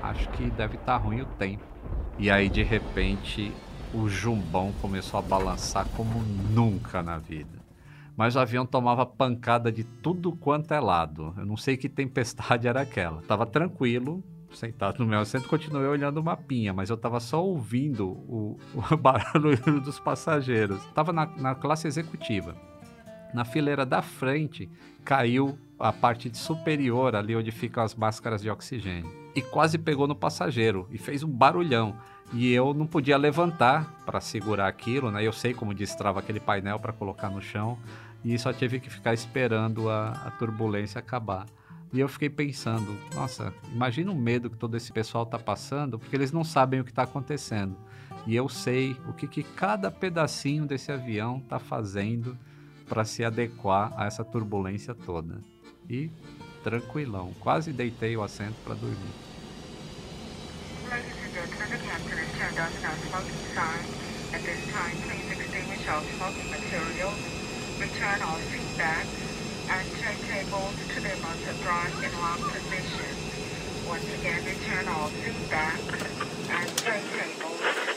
acho 0.03 0.29
que 0.31 0.51
deve 0.51 0.75
estar 0.75 0.99
tá 0.99 1.03
ruim 1.03 1.21
o 1.21 1.25
tempo. 1.25 1.63
E 2.19 2.29
aí 2.29 2.49
de 2.49 2.61
repente 2.61 3.51
o 3.93 4.09
jumbão 4.09 4.73
começou 4.81 5.17
a 5.17 5.23
balançar 5.23 5.87
como 5.95 6.21
nunca 6.51 7.01
na 7.01 7.17
vida 7.17 7.64
mas 8.15 8.35
o 8.35 8.39
avião 8.39 8.65
tomava 8.65 9.05
pancada 9.05 9.71
de 9.71 9.83
tudo 9.83 10.31
quanto 10.31 10.73
é 10.73 10.79
lado. 10.79 11.33
Eu 11.37 11.45
não 11.45 11.57
sei 11.57 11.75
que 11.75 11.89
tempestade 11.89 12.67
era 12.67 12.81
aquela. 12.81 13.21
Tava 13.23 13.45
tranquilo, 13.45 14.23
sentado 14.55 14.99
no 14.99 15.05
meu 15.05 15.19
assento, 15.19 15.49
continuei 15.49 15.87
olhando 15.87 16.17
o 16.17 16.23
mapinha, 16.23 16.73
mas 16.73 16.89
eu 16.89 16.97
tava 16.97 17.19
só 17.19 17.43
ouvindo 17.43 18.07
o, 18.07 18.57
o 18.91 18.97
barulho 18.97 19.81
dos 19.81 19.99
passageiros. 19.99 20.83
Tava 20.93 21.11
na, 21.11 21.25
na 21.25 21.55
classe 21.55 21.87
executiva. 21.87 22.55
Na 23.33 23.43
fileira 23.43 23.85
da 23.85 24.01
frente 24.01 24.69
caiu 25.03 25.57
a 25.77 25.91
parte 25.91 26.35
superior, 26.37 27.15
ali 27.15 27.35
onde 27.35 27.51
ficam 27.51 27.83
as 27.83 27.93
máscaras 27.93 28.41
de 28.41 28.49
oxigênio. 28.49 29.11
E 29.35 29.41
quase 29.41 29.77
pegou 29.77 30.07
no 30.07 30.15
passageiro 30.15 30.87
e 30.89 30.97
fez 30.97 31.21
um 31.21 31.29
barulhão. 31.29 31.97
E 32.33 32.51
eu 32.51 32.73
não 32.73 32.87
podia 32.87 33.17
levantar 33.17 33.93
para 34.05 34.21
segurar 34.21 34.67
aquilo, 34.67 35.11
né? 35.11 35.21
Eu 35.21 35.33
sei 35.33 35.53
como 35.53 35.73
destrava 35.73 36.19
aquele 36.19 36.39
painel 36.39 36.79
para 36.79 36.93
colocar 36.93 37.29
no 37.29 37.41
chão 37.41 37.77
e 38.25 38.39
só 38.39 38.51
tive 38.51 38.79
que 38.79 38.89
ficar 38.89 39.13
esperando 39.13 39.87
a, 39.87 40.09
a 40.09 40.31
turbulência 40.31 40.97
acabar. 40.97 41.45
E 41.93 41.99
eu 41.99 42.09
fiquei 42.09 42.29
pensando, 42.29 42.97
nossa, 43.13 43.53
imagina 43.71 44.11
o 44.11 44.15
medo 44.15 44.49
que 44.49 44.57
todo 44.57 44.75
esse 44.75 44.91
pessoal 44.91 45.27
tá 45.27 45.37
passando, 45.37 45.99
porque 45.99 46.15
eles 46.15 46.31
não 46.31 46.43
sabem 46.43 46.79
o 46.79 46.83
que 46.83 46.89
está 46.89 47.03
acontecendo. 47.03 47.77
E 48.25 48.35
eu 48.35 48.49
sei 48.49 48.97
o 49.07 49.13
que, 49.13 49.27
que 49.27 49.43
cada 49.43 49.91
pedacinho 49.91 50.65
desse 50.65 50.91
avião 50.91 51.39
tá 51.39 51.59
fazendo 51.59 52.35
para 52.89 53.05
se 53.05 53.23
adequar 53.23 53.93
a 53.95 54.07
essa 54.07 54.25
turbulência 54.25 54.95
toda. 54.95 55.39
E 55.87 56.09
tranquilão, 56.63 57.31
quase 57.39 57.71
deitei 57.71 58.17
o 58.17 58.23
assento 58.23 58.55
para 58.63 58.73
dormir. 58.73 59.13
Return 67.79 68.21
all 68.21 68.39
feedback 68.51 69.05
and 69.69 69.85
tray 69.99 70.15
tables 70.27 70.75
to 70.93 71.01
their 71.01 71.17
most 71.17 71.43
upright 71.47 71.93
and 72.03 72.13
long 72.21 72.39
position. 72.49 73.13
Once 73.87 74.07
again, 74.19 74.43
return 74.45 74.87
all 74.87 75.09
feedback 75.23 75.79
and 76.49 76.67
tray 76.77 77.01
tables 77.11 77.59
to. 77.59 77.95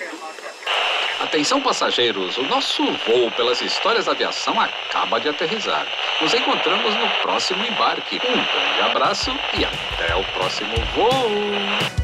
Atenção 1.21 1.61
passageiros, 1.61 2.39
o 2.39 2.43
nosso 2.45 2.85
voo 2.85 3.31
pelas 3.33 3.61
histórias 3.61 4.07
da 4.07 4.13
aviação 4.13 4.59
acaba 4.61 5.19
de 5.21 5.29
aterrizar. 5.29 5.87
Nos 6.21 6.33
encontramos 6.33 6.95
no 6.95 7.09
próximo 7.23 7.65
embarque. 7.65 8.17
Um 8.17 8.35
grande 8.35 8.81
abraço 8.83 9.31
e 9.59 9.65
até 9.65 10.15
o 10.15 10.25
próximo 10.33 10.77
voo! 10.95 11.98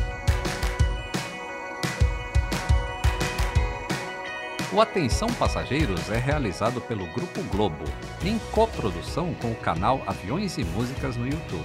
O 4.74 4.80
Atenção 4.80 5.28
Passageiros 5.34 6.10
é 6.10 6.18
realizado 6.18 6.80
pelo 6.80 7.06
Grupo 7.12 7.40
Globo, 7.44 7.84
em 8.24 8.40
coprodução 8.50 9.32
com 9.34 9.52
o 9.52 9.54
canal 9.54 10.02
Aviões 10.04 10.58
e 10.58 10.64
Músicas 10.64 11.16
no 11.16 11.26
YouTube. 11.26 11.64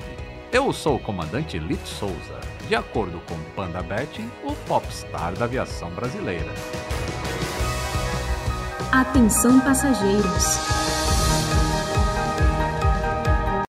Eu 0.52 0.72
sou 0.72 0.98
o 0.98 1.00
comandante 1.00 1.58
Lito 1.58 1.88
Souza, 1.88 2.40
de 2.68 2.76
acordo 2.76 3.20
com 3.22 3.36
Panda 3.56 3.82
Bet, 3.82 4.24
o 4.44 4.54
popstar 4.68 5.34
da 5.34 5.46
aviação 5.46 5.90
brasileira. 5.90 6.54
Atenção 8.92 9.60
passageiros. 9.60 10.79